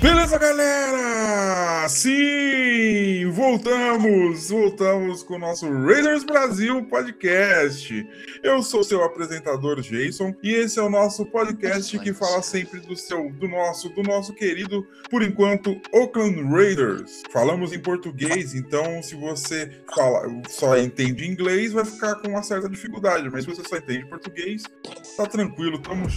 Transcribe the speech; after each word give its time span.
Beleza, 0.00 0.38
galera? 0.38 1.86
Sim, 1.86 3.30
voltamos, 3.32 4.48
voltamos 4.48 5.22
com 5.22 5.34
o 5.34 5.38
nosso 5.38 5.70
Raiders 5.70 6.24
Brasil 6.24 6.82
podcast. 6.86 8.08
Eu 8.42 8.62
sou 8.62 8.82
seu 8.82 9.04
apresentador 9.04 9.82
Jason 9.82 10.34
e 10.42 10.54
esse 10.54 10.78
é 10.78 10.82
o 10.82 10.88
nosso 10.88 11.26
podcast 11.26 11.98
que 11.98 12.14
fala 12.14 12.40
sempre 12.40 12.80
do 12.80 12.96
seu, 12.96 13.30
do 13.32 13.46
nosso, 13.46 13.90
do 13.90 14.02
nosso 14.02 14.32
querido, 14.32 14.86
por 15.10 15.22
enquanto, 15.22 15.78
Oakland 15.92 16.44
Raiders. 16.44 17.22
Falamos 17.30 17.74
em 17.74 17.78
português, 17.78 18.54
então 18.54 19.02
se 19.02 19.14
você 19.14 19.70
fala, 19.94 20.22
só 20.48 20.78
entende 20.78 21.28
inglês, 21.28 21.74
vai 21.74 21.84
ficar 21.84 22.14
com 22.14 22.28
uma 22.28 22.42
certa 22.42 22.70
dificuldade, 22.70 23.28
mas 23.28 23.44
se 23.44 23.50
você 23.50 23.62
só 23.68 23.76
entende 23.76 24.06
português, 24.06 24.62
tá 25.14 25.26
tranquilo, 25.26 25.78
tamo 25.78 26.08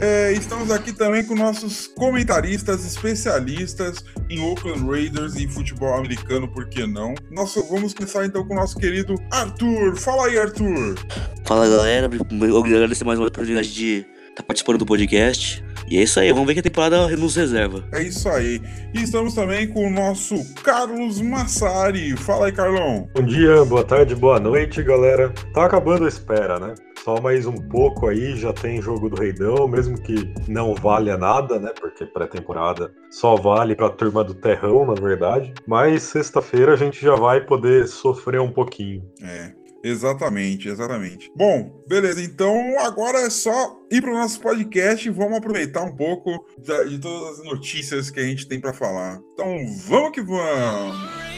é, 0.00 0.32
estamos 0.32 0.70
aqui 0.70 0.92
também 0.92 1.24
com 1.24 1.34
nossos 1.34 1.86
comentaristas 1.86 2.84
especialistas 2.84 4.04
em 4.28 4.40
Oakland 4.40 4.84
Raiders 4.86 5.36
e 5.36 5.46
futebol 5.46 5.94
americano, 5.94 6.48
por 6.48 6.66
que 6.66 6.86
não? 6.86 7.14
Nós 7.30 7.54
vamos 7.70 7.94
começar 7.94 8.24
então 8.24 8.46
com 8.46 8.54
o 8.54 8.56
nosso 8.56 8.76
querido 8.76 9.14
Arthur. 9.30 9.96
Fala 9.96 10.26
aí, 10.26 10.38
Arthur. 10.38 10.96
Fala 11.44 11.68
galera, 11.68 12.10
eu 12.30 12.58
agradecer 12.58 13.04
mais 13.04 13.18
uma 13.18 13.28
oportunidade 13.28 13.72
de 13.72 14.06
estar 14.30 14.42
participando 14.42 14.78
do 14.78 14.86
podcast. 14.86 15.61
E 15.88 15.98
é 15.98 16.02
isso 16.02 16.18
aí, 16.20 16.32
vamos 16.32 16.46
ver 16.46 16.54
que 16.54 16.60
a 16.60 16.62
temporada 16.62 17.08
nos 17.16 17.36
reserva. 17.36 17.84
É 17.92 18.02
isso 18.02 18.28
aí. 18.28 18.60
E 18.94 19.02
estamos 19.02 19.34
também 19.34 19.66
com 19.66 19.86
o 19.86 19.90
nosso 19.90 20.34
Carlos 20.62 21.20
Massari. 21.20 22.16
Fala 22.16 22.46
aí, 22.46 22.52
Carlão. 22.52 23.08
Bom 23.14 23.22
dia, 23.22 23.64
boa 23.64 23.84
tarde, 23.84 24.14
boa 24.14 24.40
noite, 24.40 24.82
galera. 24.82 25.32
Tá 25.52 25.66
acabando 25.66 26.04
a 26.04 26.08
espera, 26.08 26.58
né? 26.58 26.74
Só 27.04 27.20
mais 27.20 27.46
um 27.46 27.56
pouco 27.56 28.06
aí, 28.06 28.36
já 28.36 28.52
tem 28.52 28.80
jogo 28.80 29.08
do 29.08 29.20
Reidão, 29.20 29.66
mesmo 29.66 30.00
que 30.00 30.32
não 30.46 30.72
valha 30.72 31.16
nada, 31.16 31.58
né? 31.58 31.70
Porque 31.80 32.06
pré-temporada 32.06 32.92
só 33.10 33.34
vale 33.34 33.74
pra 33.74 33.90
turma 33.90 34.22
do 34.22 34.34
Terrão, 34.34 34.86
na 34.86 34.94
verdade. 34.94 35.52
Mas 35.66 36.04
sexta-feira 36.04 36.74
a 36.74 36.76
gente 36.76 37.02
já 37.02 37.16
vai 37.16 37.40
poder 37.40 37.88
sofrer 37.88 38.40
um 38.40 38.52
pouquinho. 38.52 39.02
É, 39.20 39.52
exatamente, 39.82 40.68
exatamente. 40.68 41.30
Bom, 41.36 41.82
beleza. 41.88 42.22
Então 42.22 42.78
agora 42.80 43.18
é 43.18 43.30
só 43.30 43.78
ir 43.90 44.00
pro 44.00 44.12
nosso 44.12 44.40
podcast 44.40 45.06
e 45.06 45.10
vamos 45.10 45.38
aproveitar 45.38 45.82
um 45.82 45.94
pouco 45.94 46.46
de 46.58 46.98
todas 46.98 47.38
as 47.38 47.44
notícias 47.44 48.10
que 48.10 48.20
a 48.20 48.24
gente 48.24 48.46
tem 48.46 48.60
pra 48.60 48.72
falar. 48.72 49.20
Então 49.32 49.66
vamos 49.86 50.12
que 50.12 50.22
vamos. 50.22 51.31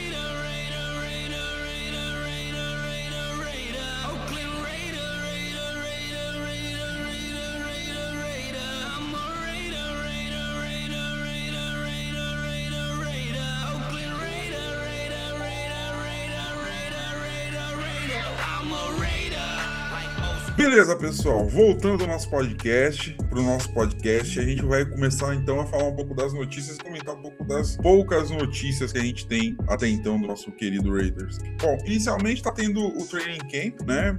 Beleza, 20.67 20.95
pessoal. 20.95 21.47
Voltando 21.47 22.01
ao 22.01 22.07
nosso 22.07 22.27
podcast, 22.27 23.15
para 23.29 23.39
o 23.39 23.43
nosso 23.43 23.71
podcast, 23.71 24.39
a 24.39 24.41
gente 24.41 24.65
vai 24.65 24.83
começar 24.83 25.35
então 25.35 25.59
a 25.59 25.67
falar 25.67 25.83
um 25.83 25.95
pouco 25.95 26.15
das 26.15 26.33
notícias, 26.33 26.79
comentar 26.79 27.13
um 27.13 27.21
pouco 27.21 27.43
das 27.43 27.77
poucas 27.77 28.31
notícias 28.31 28.91
que 28.91 28.97
a 28.97 29.01
gente 29.01 29.27
tem 29.27 29.55
até 29.67 29.87
então 29.87 30.19
do 30.19 30.25
nosso 30.25 30.51
querido 30.51 30.91
Raiders. 30.91 31.37
Bom, 31.61 31.77
inicialmente 31.85 32.37
está 32.37 32.51
tendo 32.51 32.83
o 32.83 33.05
training 33.05 33.37
camp, 33.41 33.87
né? 33.87 34.17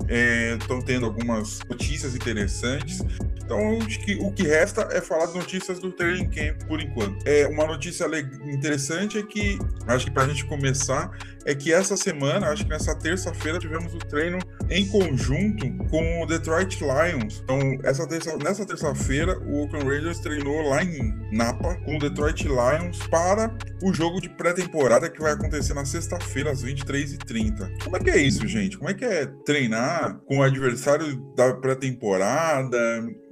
Estão 0.56 0.80
tendo 0.80 1.06
algumas 1.06 1.58
notícias 1.68 2.14
interessantes. 2.14 3.00
Então, 3.44 3.78
acho 3.84 3.98
que 4.00 4.14
o 4.14 4.30
que 4.30 4.44
resta 4.44 4.88
é 4.92 5.00
falar 5.00 5.26
de 5.26 5.34
notícias 5.34 5.80
do 5.80 5.90
training 5.90 6.28
camp 6.28 6.62
por 6.68 6.80
enquanto. 6.80 7.26
É 7.26 7.48
uma 7.48 7.66
notícia 7.66 8.06
interessante 8.44 9.18
é 9.18 9.22
que 9.24 9.58
acho 9.88 10.06
que 10.06 10.12
para 10.12 10.22
a 10.22 10.28
gente 10.28 10.44
começar 10.44 11.10
é 11.44 11.56
que 11.56 11.72
essa 11.72 11.96
semana, 11.96 12.48
acho 12.48 12.64
que 12.64 12.70
nessa 12.70 12.94
terça-feira 12.94 13.58
tivemos 13.58 13.92
o 13.94 13.98
treino 13.98 14.38
em 14.70 14.86
conjunto 14.86 15.70
com 15.88 16.22
o 16.22 16.26
Detroit 16.26 16.80
Lions. 16.80 17.40
Então, 17.44 17.58
essa 17.82 18.06
terça, 18.06 18.36
nessa 18.36 18.66
terça-feira, 18.66 19.38
o 19.38 19.62
Oakland 19.62 19.86
Raiders 19.86 20.18
treinou 20.20 20.68
lá 20.68 20.82
em 20.82 21.14
Napa 21.36 21.76
com 21.84 21.96
o 21.96 21.98
Detroit 21.98 22.44
Lions 22.44 22.98
para 23.08 23.54
o 23.82 23.92
jogo 23.92 24.20
de 24.20 24.28
pré-temporada 24.30 25.10
que 25.10 25.20
vai 25.20 25.32
acontecer 25.32 25.74
na 25.74 25.84
sexta-feira, 25.84 26.50
às 26.50 26.64
23h30. 26.64 27.84
Como 27.84 27.96
é 27.96 28.00
que 28.00 28.10
é 28.10 28.16
isso, 28.16 28.46
gente? 28.48 28.78
Como 28.78 28.90
é 28.90 28.94
que 28.94 29.04
é 29.04 29.26
treinar 29.44 30.18
com 30.26 30.38
o 30.38 30.42
adversário 30.42 31.16
da 31.36 31.52
pré-temporada 31.54 32.78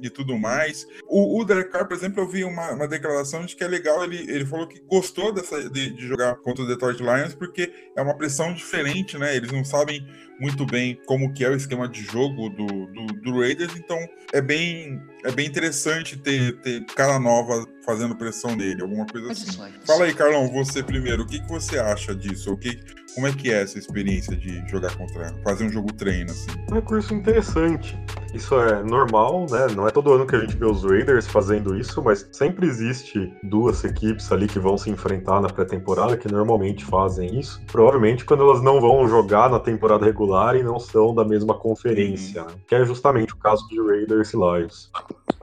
e 0.01 0.11
tudo 0.11 0.39
mais? 0.39 0.87
O, 1.09 1.41
o 1.41 1.45
Derek 1.45 1.71
Carr, 1.71 1.89
por 1.89 1.97
exemplo, 1.97 2.23
eu 2.23 2.29
vi 2.29 2.45
uma, 2.45 2.73
uma 2.73 2.87
declaração 2.87 3.45
de 3.45 3.57
que 3.57 3.65
é 3.65 3.69
legal, 3.69 4.05
ele, 4.05 4.19
ele 4.31 4.45
falou 4.45 4.69
que 4.69 4.81
gostou 4.81 5.33
dessa, 5.33 5.71
de, 5.71 5.91
de 5.91 6.07
jogar 6.07 6.37
contra 6.37 6.63
o 6.63 6.67
Detroit 6.67 7.01
Lions 7.01 7.35
porque 7.35 7.73
é 7.97 8.03
uma 8.03 8.17
pressão 8.17 8.53
diferente, 8.53 9.17
né? 9.17 9.35
Eles 9.35 9.51
não 9.51 9.65
sabem 9.65 10.07
muito 10.39 10.67
bem 10.67 11.01
como 11.07 11.33
que 11.33 11.45
é 11.45 11.49
o 11.49 11.57
esquema 11.57 11.89
de 11.89 12.03
jogo 12.03 12.49
do, 12.51 12.67
do, 12.67 13.07
do 13.23 13.41
Raiders, 13.41 13.75
então 13.77 13.99
é 14.33 14.41
bem, 14.41 15.01
é 15.25 15.33
bem 15.33 15.47
interessante 15.47 16.19
ter, 16.19 16.61
ter 16.61 16.85
cara 16.95 17.19
nova 17.19 17.67
fazendo 17.85 18.15
pressão 18.15 18.55
nele, 18.55 18.83
alguma 18.83 19.07
coisa 19.07 19.33
assim. 19.33 19.59
Fala 19.87 20.05
aí, 20.05 20.15
Carlão, 20.15 20.47
você 20.49 20.83
primeiro, 20.83 21.23
o 21.23 21.27
que, 21.27 21.41
que 21.41 21.49
você 21.49 21.79
acha 21.79 22.15
disso? 22.15 22.53
O 22.53 22.59
que, 22.59 22.79
como 23.15 23.27
é 23.27 23.33
que 23.33 23.51
é 23.51 23.62
essa 23.62 23.79
experiência 23.79 24.37
de 24.37 24.67
jogar 24.69 24.95
contra, 24.97 25.35
fazer 25.43 25.65
um 25.65 25.71
jogo 25.71 25.93
treino, 25.93 26.31
assim? 26.31 26.51
Um 26.71 26.75
recurso 26.75 27.15
interessante. 27.15 27.99
Isso 28.34 28.59
é 28.61 28.83
normal, 28.83 29.47
né? 29.49 29.69
Não 29.77 29.87
é 29.87 29.93
todo 29.93 30.12
ano 30.12 30.27
que 30.27 30.34
a 30.34 30.41
gente 30.41 30.56
vê 30.56 30.67
os 30.67 30.83
Raiders 30.83 31.27
fazendo 31.27 31.78
isso, 31.78 32.03
mas 32.03 32.28
sempre 32.33 32.67
existe 32.67 33.33
duas 33.45 33.84
equipes 33.84 34.31
ali 34.33 34.49
que 34.49 34.59
vão 34.59 34.77
se 34.77 34.91
enfrentar 34.91 35.41
na 35.41 35.49
pré-temporada 35.49 36.17
que 36.17 36.31
normalmente 36.31 36.84
fazem 36.84 37.39
isso. 37.39 37.62
Provavelmente 37.71 38.25
quando 38.25 38.43
elas 38.43 38.61
não 38.61 38.81
vão 38.81 39.06
jogar 39.06 39.49
na 39.49 39.61
temporada 39.61 40.05
regular 40.05 40.56
e 40.56 40.65
não 40.65 40.81
são 40.81 41.15
da 41.15 41.25
mesma 41.25 41.55
conferência, 41.55 42.43
né? 42.43 42.55
que 42.67 42.75
é 42.75 42.84
justamente 42.84 43.33
o 43.33 43.37
caso 43.37 43.67
de 43.69 43.81
Raiders 43.81 44.34
e 44.34 44.37
Lions. 44.37 44.91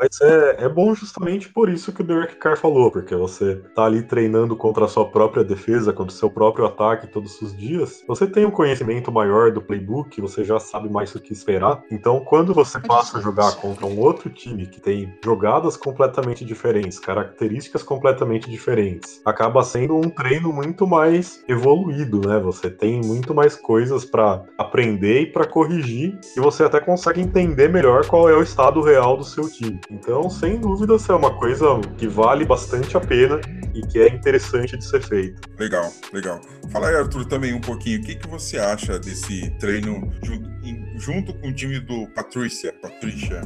Mas 0.01 0.19
é, 0.19 0.65
é 0.65 0.67
bom 0.69 0.95
justamente 0.95 1.47
por 1.49 1.69
isso 1.69 1.93
que 1.93 2.01
o 2.01 2.03
Derek 2.03 2.35
Carr 2.37 2.57
falou, 2.57 2.89
porque 2.89 3.15
você 3.15 3.57
tá 3.75 3.85
ali 3.85 4.01
treinando 4.01 4.55
contra 4.55 4.85
a 4.85 4.87
sua 4.87 5.05
própria 5.05 5.43
defesa, 5.43 5.93
contra 5.93 6.11
o 6.11 6.17
seu 6.17 6.27
próprio 6.27 6.65
ataque 6.65 7.05
todos 7.05 7.39
os 7.39 7.55
dias. 7.55 8.03
Você 8.07 8.25
tem 8.25 8.43
um 8.43 8.49
conhecimento 8.49 9.11
maior 9.11 9.51
do 9.51 9.61
playbook, 9.61 10.19
você 10.19 10.43
já 10.43 10.59
sabe 10.59 10.89
mais 10.89 11.13
o 11.13 11.19
que 11.19 11.31
esperar. 11.31 11.83
Então, 11.91 12.19
quando 12.21 12.51
você 12.51 12.79
passa 12.79 13.19
a 13.19 13.21
jogar 13.21 13.55
contra 13.57 13.85
um 13.85 13.99
outro 13.99 14.27
time 14.31 14.65
que 14.65 14.81
tem 14.81 15.13
jogadas 15.23 15.77
completamente 15.77 16.43
diferentes, 16.43 16.97
características 16.97 17.83
completamente 17.83 18.49
diferentes, 18.49 19.21
acaba 19.23 19.63
sendo 19.63 19.95
um 19.95 20.09
treino 20.09 20.51
muito 20.51 20.87
mais 20.87 21.43
evoluído, 21.47 22.27
né? 22.27 22.39
Você 22.39 22.71
tem 22.71 23.01
muito 23.01 23.35
mais 23.35 23.55
coisas 23.55 24.03
para 24.03 24.43
aprender 24.57 25.21
e 25.21 25.25
para 25.27 25.45
corrigir, 25.45 26.19
e 26.35 26.39
você 26.39 26.63
até 26.63 26.79
consegue 26.79 27.21
entender 27.21 27.69
melhor 27.69 28.07
qual 28.07 28.27
é 28.27 28.33
o 28.33 28.41
estado 28.41 28.81
real 28.81 29.15
do 29.15 29.23
seu 29.23 29.47
time. 29.47 29.79
Então, 29.91 30.29
sem 30.29 30.57
dúvida, 30.57 30.95
isso 30.95 31.11
é 31.11 31.15
uma 31.15 31.33
coisa 31.37 31.65
que 31.97 32.07
vale 32.07 32.45
bastante 32.45 32.95
a 32.95 32.99
pena 32.99 33.41
e 33.75 33.81
que 33.81 33.99
é 33.99 34.07
interessante 34.07 34.77
de 34.77 34.85
ser 34.85 35.01
feita. 35.01 35.41
Legal, 35.59 35.91
legal. 36.13 36.39
Fala 36.69 36.87
aí, 36.87 36.95
Arthur, 36.95 37.25
também 37.25 37.53
um 37.53 37.59
pouquinho, 37.59 37.99
o 37.99 38.03
que, 38.03 38.15
que 38.15 38.27
você 38.27 38.57
acha 38.57 38.97
desse 38.97 39.49
treino 39.59 40.09
junto, 40.23 40.49
em- 40.63 40.97
junto 40.97 41.33
com 41.33 41.49
o 41.49 41.53
time 41.53 41.79
do 41.81 42.07
Patrícia? 42.15 42.73
Patrícia. 42.81 43.41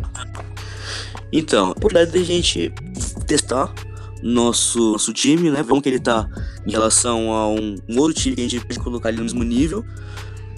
Então, 1.33 1.67
a 1.67 1.71
oportunidade 1.71 2.11
da 2.11 2.23
gente 2.23 2.71
testar 3.25 3.73
nosso, 4.21 4.91
nosso 4.93 5.11
time, 5.11 5.49
né? 5.49 5.63
Vamos 5.63 5.81
que 5.81 5.89
ele 5.89 5.99
tá 5.99 6.29
em 6.65 6.71
relação 6.71 7.31
a 7.31 7.49
um, 7.49 7.75
um 7.89 7.99
outro 7.99 8.13
time 8.21 8.35
que 8.35 8.41
a 8.45 8.47
gente 8.47 8.65
pode 8.65 8.79
colocar 8.79 9.09
ele 9.09 9.17
no 9.17 9.23
mesmo 9.23 9.43
nível. 9.43 9.83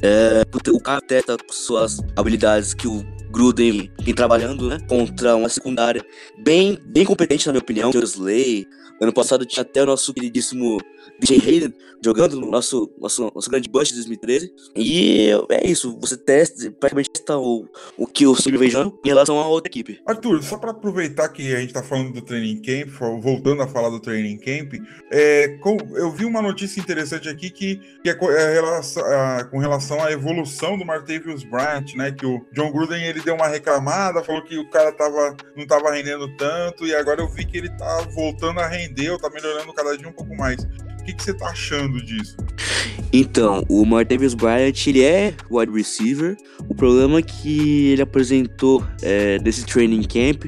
É, 0.01 0.43
o 0.71 0.79
cara 0.79 1.01
testa 1.01 1.37
suas 1.49 1.99
habilidades 2.15 2.73
que 2.73 2.87
o 2.87 3.03
Gruden 3.31 3.91
vem 4.01 4.13
trabalhando, 4.13 4.69
né? 4.69 4.79
Contra 4.87 5.35
uma 5.35 5.49
secundária 5.49 6.05
bem, 6.39 6.77
bem 6.85 7.05
competente, 7.05 7.45
na 7.47 7.53
minha 7.53 7.61
opinião, 7.61 7.91
que 7.91 7.97
é 7.97 7.99
o 7.99 8.03
Slay. 8.03 8.65
Ano 9.01 9.13
passado 9.13 9.45
tinha 9.45 9.61
até 9.61 9.83
o 9.83 9.85
nosso 9.85 10.13
queridíssimo 10.13 10.79
DJ 11.19 11.37
Hayden 11.37 11.73
jogando 12.03 12.39
no 12.39 12.49
nosso, 12.49 12.91
nosso, 12.99 13.31
nosso 13.33 13.49
grande 13.49 13.69
Bush 13.69 13.89
de 13.89 13.95
2013. 13.95 14.53
E 14.75 15.29
é 15.49 15.67
isso, 15.67 15.97
você 15.99 16.17
testa, 16.17 16.71
praticamente 16.71 17.09
testa 17.09 17.37
o, 17.37 17.67
o 17.97 18.05
que 18.05 18.25
o 18.25 18.35
time 18.35 18.57
vem 18.57 18.69
jogando 18.69 18.99
em 19.03 19.07
relação 19.07 19.39
a 19.39 19.47
outra 19.47 19.69
equipe. 19.69 19.99
Arthur, 20.05 20.41
só 20.43 20.57
para 20.57 20.71
aproveitar 20.71 21.29
que 21.29 21.53
a 21.53 21.59
gente 21.59 21.73
tá 21.73 21.83
falando 21.83 22.13
do 22.13 22.21
training 22.21 22.61
camp, 22.61 22.89
voltando 23.21 23.61
a 23.61 23.67
falar 23.67 23.89
do 23.89 23.99
training 23.99 24.37
camp, 24.37 24.73
é, 25.11 25.57
com, 25.59 25.77
eu 25.95 26.11
vi 26.11 26.25
uma 26.25 26.41
notícia 26.41 26.79
interessante 26.79 27.27
aqui 27.29 27.49
que, 27.49 27.77
que 28.03 28.09
é, 28.09 28.13
com, 28.13 28.29
é 28.31 28.53
relação, 28.53 29.05
a, 29.05 29.43
com 29.45 29.57
relação 29.57 30.03
à 30.03 30.11
evolução 30.11 30.77
do 30.77 30.85
Martavius 30.85 31.43
Bryant, 31.43 31.95
né? 31.95 32.11
Que 32.11 32.25
o 32.25 32.45
John 32.53 32.71
Gruden 32.71 33.03
ele 33.03 33.16
deu 33.23 33.35
uma 33.35 33.47
reclamada, 33.47 34.23
falou 34.23 34.43
que 34.43 34.57
o 34.57 34.69
cara 34.69 34.91
tava, 34.91 35.35
não 35.55 35.65
tava 35.65 35.91
rendendo 35.91 36.27
tanto, 36.35 36.85
e 36.85 36.95
agora 36.95 37.21
eu 37.21 37.29
vi 37.29 37.45
que 37.45 37.57
ele 37.57 37.69
tá 37.69 38.01
voltando 38.13 38.59
a 38.59 38.67
render, 38.67 39.17
tá 39.19 39.29
melhorando 39.29 39.73
cada 39.73 39.97
dia 39.97 40.07
um 40.07 40.13
pouco 40.13 40.35
mais 40.35 40.65
que, 41.07 41.13
que 41.13 41.23
você 41.23 41.33
tá 41.33 41.47
achando 41.47 42.03
disso? 42.03 42.35
Então, 43.13 43.63
o 43.69 43.85
Martavius 43.85 44.33
Bryant, 44.33 44.87
ele 44.87 45.03
é 45.03 45.33
wide 45.49 45.71
receiver. 45.71 46.35
O 46.67 46.75
problema 46.75 47.19
é 47.19 47.21
que 47.21 47.91
ele 47.91 48.01
apresentou 48.01 48.85
é, 49.01 49.39
desse 49.39 49.65
training 49.65 50.03
camp 50.03 50.45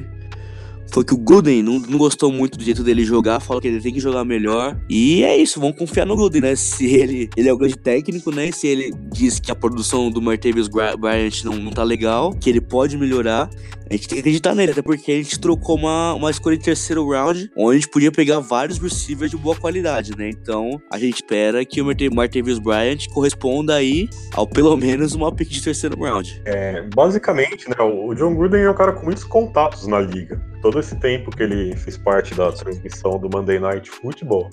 foi 0.92 1.04
que 1.04 1.14
o 1.14 1.16
Gruden 1.16 1.62
não, 1.62 1.78
não, 1.78 1.98
gostou 1.98 2.32
muito 2.32 2.58
do 2.58 2.64
jeito 2.64 2.82
dele 2.82 3.04
jogar, 3.04 3.40
falou 3.40 3.60
que 3.60 3.68
ele 3.68 3.80
tem 3.80 3.92
que 3.92 4.00
jogar 4.00 4.24
melhor. 4.24 4.78
E 4.88 5.22
é 5.22 5.36
isso, 5.36 5.60
vamos 5.60 5.76
confiar 5.76 6.06
no 6.06 6.16
Gruden, 6.16 6.40
né? 6.42 6.56
Se 6.56 6.86
ele, 6.86 7.30
ele 7.36 7.48
é 7.48 7.52
o 7.52 7.56
grande 7.56 7.76
técnico, 7.76 8.30
né? 8.30 8.50
Se 8.52 8.66
ele 8.66 8.92
diz 9.12 9.38
que 9.38 9.50
a 9.50 9.54
produção 9.54 10.10
do 10.10 10.20
Martavius 10.20 10.68
Bryant 10.68 11.44
não, 11.44 11.54
não 11.54 11.70
tá 11.70 11.82
legal, 11.82 12.32
que 12.32 12.50
ele 12.50 12.60
pode 12.60 12.96
melhorar, 12.96 13.48
a 13.90 13.94
gente 13.94 14.08
tem 14.08 14.16
que 14.16 14.20
acreditar 14.20 14.54
nele, 14.54 14.70
até 14.70 14.82
porque 14.82 15.10
a 15.10 15.16
gente 15.16 15.40
trocou 15.40 15.76
uma, 15.76 16.14
uma 16.14 16.30
escolha 16.30 16.56
de 16.56 16.62
terceiro 16.62 17.10
round, 17.10 17.50
onde 17.56 17.76
a 17.76 17.80
gente 17.80 17.90
podia 17.90 18.12
pegar 18.12 18.38
vários 18.38 18.78
receivers 18.78 19.32
de 19.32 19.36
boa 19.36 19.56
qualidade, 19.56 20.16
né? 20.16 20.28
Então, 20.28 20.80
a 20.92 20.96
gente 20.96 21.16
espera 21.16 21.64
que 21.64 21.82
o 21.82 22.14
Martavius 22.14 22.60
Bryant 22.60 23.08
corresponda 23.12 23.74
aí 23.74 24.08
ao 24.32 24.46
pelo 24.46 24.76
menos 24.76 25.14
uma 25.14 25.34
pick 25.34 25.48
de 25.48 25.62
terceiro 25.62 26.00
round. 26.00 26.40
É, 26.44 26.82
basicamente, 26.94 27.68
né, 27.68 27.76
o 27.80 28.14
John 28.14 28.36
Gruden 28.36 28.62
é 28.62 28.70
um 28.70 28.74
cara 28.74 28.92
com 28.92 29.04
muitos 29.04 29.24
contatos 29.24 29.88
na 29.88 29.98
liga. 29.98 30.40
Todo 30.62 30.78
esse 30.78 30.94
tempo 31.00 31.30
que 31.34 31.42
ele 31.42 31.74
fez 31.76 31.98
parte 31.98 32.32
da 32.34 32.52
transmissão 32.52 33.18
do 33.18 33.28
Monday 33.28 33.58
Night 33.58 33.90
Football, 33.90 34.50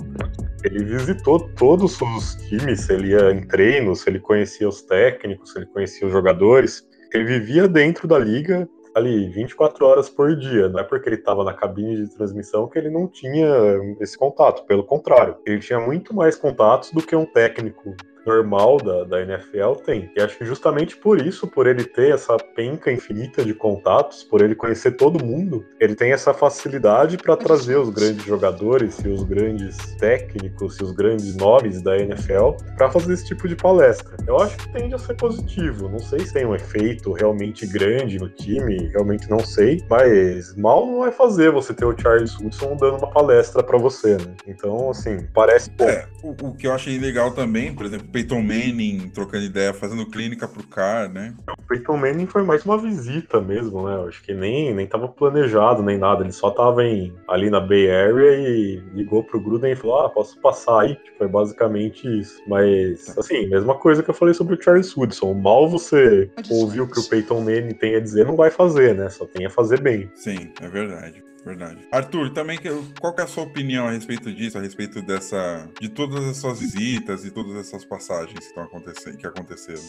ele 0.64 0.84
visitou 0.84 1.40
todos 1.56 2.02
os 2.02 2.36
times, 2.48 2.90
ele 2.90 3.10
ia 3.10 3.32
em 3.32 3.46
treinos, 3.46 4.08
ele 4.08 4.20
conhecia 4.20 4.68
os 4.68 4.82
técnicos, 4.82 5.56
ele 5.56 5.68
conhecia 5.68 6.08
os 6.08 6.14
jogadores. 6.14 6.88
Ele 7.14 7.24
vivia 7.24 7.68
dentro 7.68 8.08
da 8.08 8.20
liga, 8.20 8.68
ali 8.98 9.30
24 9.30 9.86
horas 9.86 10.10
por 10.10 10.36
dia. 10.36 10.68
Não 10.68 10.80
é 10.80 10.84
porque 10.84 11.08
ele 11.08 11.16
estava 11.16 11.44
na 11.44 11.54
cabine 11.54 11.96
de 11.96 12.16
transmissão 12.16 12.68
que 12.68 12.78
ele 12.78 12.90
não 12.90 13.08
tinha 13.08 13.48
esse 14.00 14.18
contato. 14.18 14.66
Pelo 14.66 14.84
contrário, 14.84 15.38
ele 15.46 15.60
tinha 15.60 15.80
muito 15.80 16.16
mais 16.16 16.36
contatos 16.36 16.92
do 16.92 17.02
que 17.02 17.16
um 17.16 17.26
técnico 17.26 17.96
normal 18.28 18.78
da, 18.78 19.04
da 19.04 19.22
NFL 19.22 19.74
tem. 19.86 20.12
E 20.16 20.22
acho 20.22 20.38
que 20.38 20.46
justamente 20.46 20.98
por 20.98 21.20
isso, 21.20 21.48
por 21.48 21.68
ele 21.68 21.84
ter 21.84 22.14
essa 22.14 22.38
penca 22.38 22.92
infinita 22.92 23.44
de 23.44 23.54
contatos, 23.54 24.24
por 24.24 24.42
ele 24.42 24.56
conhecer 24.56 24.92
todo 24.92 25.24
mundo, 25.24 25.66
ele 25.80 25.96
tem 25.96 26.12
essa 26.12 26.34
facilidade 26.34 27.18
para 27.18 27.36
trazer 27.38 27.78
os 27.78 27.90
grandes 27.90 28.26
jogadores 28.26 29.00
e 29.00 29.08
os 29.08 29.24
grandes 29.24 29.78
técnicos 29.96 30.78
e 30.78 30.84
os 30.84 30.92
grandes 30.92 31.36
nomes 31.36 31.82
da 31.82 31.98
NFL 31.98 32.52
para 32.76 32.92
fazer 32.92 33.14
esse 33.14 33.26
tipo 33.26 33.48
de 33.48 33.56
palestra. 33.56 34.16
Eu 34.28 34.38
acho 34.38 34.58
que 34.58 34.70
tende 34.74 34.94
a 34.94 34.98
ser 34.98 35.16
positivo. 35.16 35.90
Não 35.90 36.00
sei 36.00 36.20
se 36.20 36.34
tem 36.34 36.46
um 36.46 36.56
efeito 36.56 37.14
realmente 37.14 37.66
grande 37.66 38.20
no 38.20 38.30
time, 38.30 38.90
realmente 38.90 39.30
não 39.30 39.40
sei, 39.40 39.84
mas 39.90 40.56
mal 40.56 40.86
não 40.86 41.00
vai 41.00 41.12
fazer 41.12 41.52
você 41.52 41.74
ter 41.74 41.86
o 41.86 41.96
Charles 41.98 42.38
Woodson 42.40 42.76
dando 42.76 42.98
uma 42.98 43.10
palestra 43.10 43.64
para 43.64 43.78
você, 43.78 44.18
né? 44.18 44.36
Então, 44.48 44.90
assim, 44.90 45.26
parece 45.34 45.70
bom. 45.72 45.86
É, 45.86 46.08
o, 46.24 46.48
o 46.48 46.54
que 46.54 46.68
eu 46.68 46.74
achei 46.74 46.98
legal 46.98 47.32
também, 47.32 47.74
por 47.74 47.86
exemplo, 47.86 48.08
Peyton 48.18 48.42
Manning 48.42 49.12
trocando 49.14 49.46
ideia, 49.46 49.74
fazendo 49.74 50.04
clínica 50.08 50.48
pro 50.48 50.64
cara, 50.64 51.08
né? 51.08 51.36
O 51.48 51.62
Peyton 51.68 51.98
Manning 51.98 52.26
foi 52.26 52.42
mais 52.42 52.66
uma 52.66 52.76
visita 52.76 53.40
mesmo, 53.40 53.88
né? 53.88 53.96
Eu 53.96 54.08
acho 54.08 54.24
que 54.24 54.34
nem, 54.34 54.74
nem 54.74 54.88
tava 54.88 55.08
planejado 55.08 55.84
nem 55.84 56.00
nada, 56.00 56.24
ele 56.24 56.32
só 56.32 56.50
tava 56.50 56.84
em, 56.84 57.14
ali 57.28 57.52
na 57.52 57.60
Bay 57.60 57.92
Area 57.92 58.40
e 58.40 58.78
ligou 58.96 59.24
pro 59.24 59.40
Gruden 59.40 59.72
e 59.72 59.76
falou: 59.76 60.00
Ah, 60.00 60.10
posso 60.10 60.40
passar 60.42 60.82
aí? 60.82 60.96
Tipo, 60.96 61.18
foi 61.20 61.28
basicamente 61.28 62.08
isso. 62.20 62.42
Mas, 62.48 63.16
assim, 63.16 63.48
mesma 63.48 63.76
coisa 63.76 64.02
que 64.02 64.10
eu 64.10 64.16
falei 64.16 64.34
sobre 64.34 64.56
o 64.56 64.62
Charles 64.62 64.96
Woodson. 64.98 65.36
Mal 65.36 65.70
você 65.70 66.32
ouvir 66.50 66.82
o 66.82 66.88
que 66.88 67.00
o 67.00 67.04
Peyton 67.08 67.42
Manning 67.42 67.76
tem 67.76 67.96
a 67.96 68.00
dizer, 68.00 68.26
não 68.26 68.36
vai 68.36 68.50
fazer, 68.50 68.96
né? 68.96 69.10
Só 69.10 69.26
tem 69.26 69.46
a 69.46 69.50
fazer 69.50 69.80
bem. 69.80 70.10
Sim, 70.16 70.52
é 70.60 70.68
verdade 70.68 71.28
verdade. 71.48 71.88
Arthur, 71.92 72.32
também 72.32 72.60
qual 73.00 73.14
que 73.14 73.22
é 73.22 73.24
a 73.24 73.28
sua 73.28 73.44
opinião 73.44 73.88
a 73.88 73.92
respeito 73.92 74.32
disso, 74.34 74.58
a 74.58 74.62
respeito 74.62 75.02
dessa 75.02 75.68
de 75.80 75.90
todas 75.90 76.24
essas 76.26 76.60
visitas 76.60 77.26
e 77.26 77.32
todas 77.32 77.56
essas 77.56 77.86
passagens 77.86 78.38
que 78.38 78.46
estão 78.46 78.64
acontecendo, 78.64 79.18
que 79.18 79.28
aconteceram? 79.28 79.82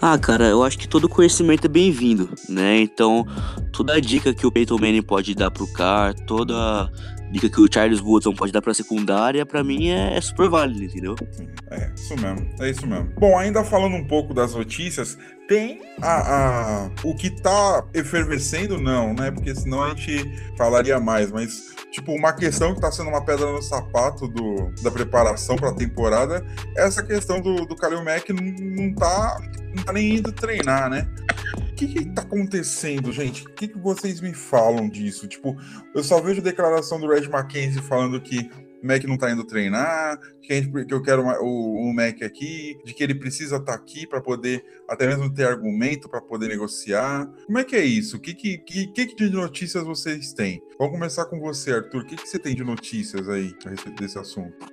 Ah, 0.00 0.18
cara, 0.18 0.46
eu 0.46 0.62
acho 0.62 0.78
que 0.78 0.88
todo 0.88 1.08
conhecimento 1.08 1.66
é 1.66 1.68
bem-vindo, 1.68 2.30
né? 2.48 2.80
Então, 2.80 3.26
toda 3.72 3.94
a 3.94 4.00
dica 4.00 4.34
que 4.34 4.46
o 4.46 4.52
Peyton 4.52 4.78
Manning 4.78 5.02
pode 5.02 5.34
dar 5.34 5.50
pro 5.50 5.70
Car, 5.72 6.14
toda 6.14 6.90
dica 7.30 7.48
que 7.48 7.60
o 7.60 7.68
Charles 7.72 8.00
Woodson 8.00 8.32
pode 8.32 8.52
dar 8.52 8.62
pra 8.62 8.72
secundária, 8.72 9.44
pra 9.44 9.62
mim 9.62 9.88
é, 9.88 10.16
é 10.16 10.20
super 10.20 10.48
válido, 10.48 10.82
entendeu? 10.82 11.14
Sim, 11.30 11.48
é, 11.70 11.92
isso 11.94 12.16
mesmo, 12.16 12.50
é 12.60 12.70
isso 12.70 12.86
mesmo. 12.86 13.12
Bom, 13.18 13.38
ainda 13.38 13.62
falando 13.64 13.96
um 13.96 14.06
pouco 14.06 14.32
das 14.32 14.54
notícias, 14.54 15.18
tem 15.48 15.80
a, 16.02 16.90
o 17.02 17.14
que 17.14 17.30
tá 17.30 17.84
efervescendo, 17.94 18.78
não, 18.78 19.14
né? 19.14 19.30
Porque 19.30 19.54
senão 19.54 19.82
a 19.82 19.94
gente 19.94 20.30
falaria 20.56 21.00
mais, 21.00 21.32
mas 21.32 21.74
tipo, 21.90 22.12
uma 22.12 22.34
questão 22.34 22.74
que 22.74 22.80
tá 22.80 22.92
sendo 22.92 23.08
uma 23.08 23.24
pedra 23.24 23.50
no 23.50 23.62
sapato 23.62 24.28
do, 24.28 24.70
da 24.82 24.90
preparação 24.90 25.56
para 25.56 25.70
a 25.70 25.74
temporada 25.74 26.46
é 26.76 26.86
essa 26.86 27.02
questão 27.02 27.40
do, 27.40 27.64
do 27.64 27.74
Kalil 27.74 28.04
Mack 28.04 28.28
não, 28.30 28.94
tá, 28.94 29.40
não 29.74 29.82
tá 29.82 29.92
nem 29.92 30.16
indo 30.16 30.30
treinar, 30.30 30.90
né? 30.90 31.08
O 31.56 31.74
que 31.74 31.86
que 31.86 32.04
tá 32.04 32.22
acontecendo, 32.22 33.10
gente? 33.10 33.46
O 33.46 33.50
que, 33.50 33.68
que 33.68 33.78
vocês 33.78 34.20
me 34.20 34.34
falam 34.34 34.88
disso? 34.88 35.26
Tipo, 35.26 35.56
eu 35.94 36.04
só 36.04 36.20
vejo 36.20 36.42
declaração 36.42 37.00
do 37.00 37.08
Red 37.08 37.28
Mackenzie 37.28 37.80
falando 37.80 38.20
que 38.20 38.50
Mac 38.82 39.02
não 39.04 39.16
tá 39.16 39.30
indo 39.30 39.44
treinar, 39.44 40.18
que, 40.42 40.54
gente, 40.54 40.86
que 40.86 40.94
eu 40.94 41.02
quero 41.02 41.22
o, 41.22 41.88
o 41.90 41.94
Mac 41.94 42.22
aqui, 42.22 42.78
de 42.84 42.94
que 42.94 43.02
ele 43.02 43.14
precisa 43.14 43.56
estar 43.56 43.72
tá 43.72 43.74
aqui 43.74 44.06
para 44.06 44.20
poder 44.20 44.64
até 44.88 45.06
mesmo 45.06 45.32
ter 45.32 45.46
argumento 45.46 46.08
para 46.08 46.20
poder 46.20 46.48
negociar. 46.48 47.26
Como 47.46 47.58
é 47.58 47.64
que 47.64 47.76
é 47.76 47.84
isso? 47.84 48.16
O 48.16 48.20
que, 48.20 48.34
que, 48.34 48.58
que, 48.58 48.86
que 48.86 49.14
de 49.14 49.30
notícias 49.30 49.84
vocês 49.84 50.32
têm? 50.32 50.62
Vamos 50.78 50.94
começar 50.94 51.24
com 51.26 51.38
você, 51.40 51.72
Arthur. 51.72 52.02
O 52.02 52.06
que, 52.06 52.16
que 52.16 52.28
você 52.28 52.38
tem 52.38 52.54
de 52.54 52.64
notícias 52.64 53.28
aí 53.28 53.54
a 53.66 53.70
respeito 53.70 54.00
desse 54.00 54.18
assunto? 54.18 54.66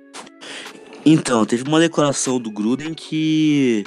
Então, 1.04 1.46
teve 1.46 1.62
uma 1.62 1.78
declaração 1.78 2.40
do 2.40 2.50
Gruden 2.50 2.92
que 2.92 3.84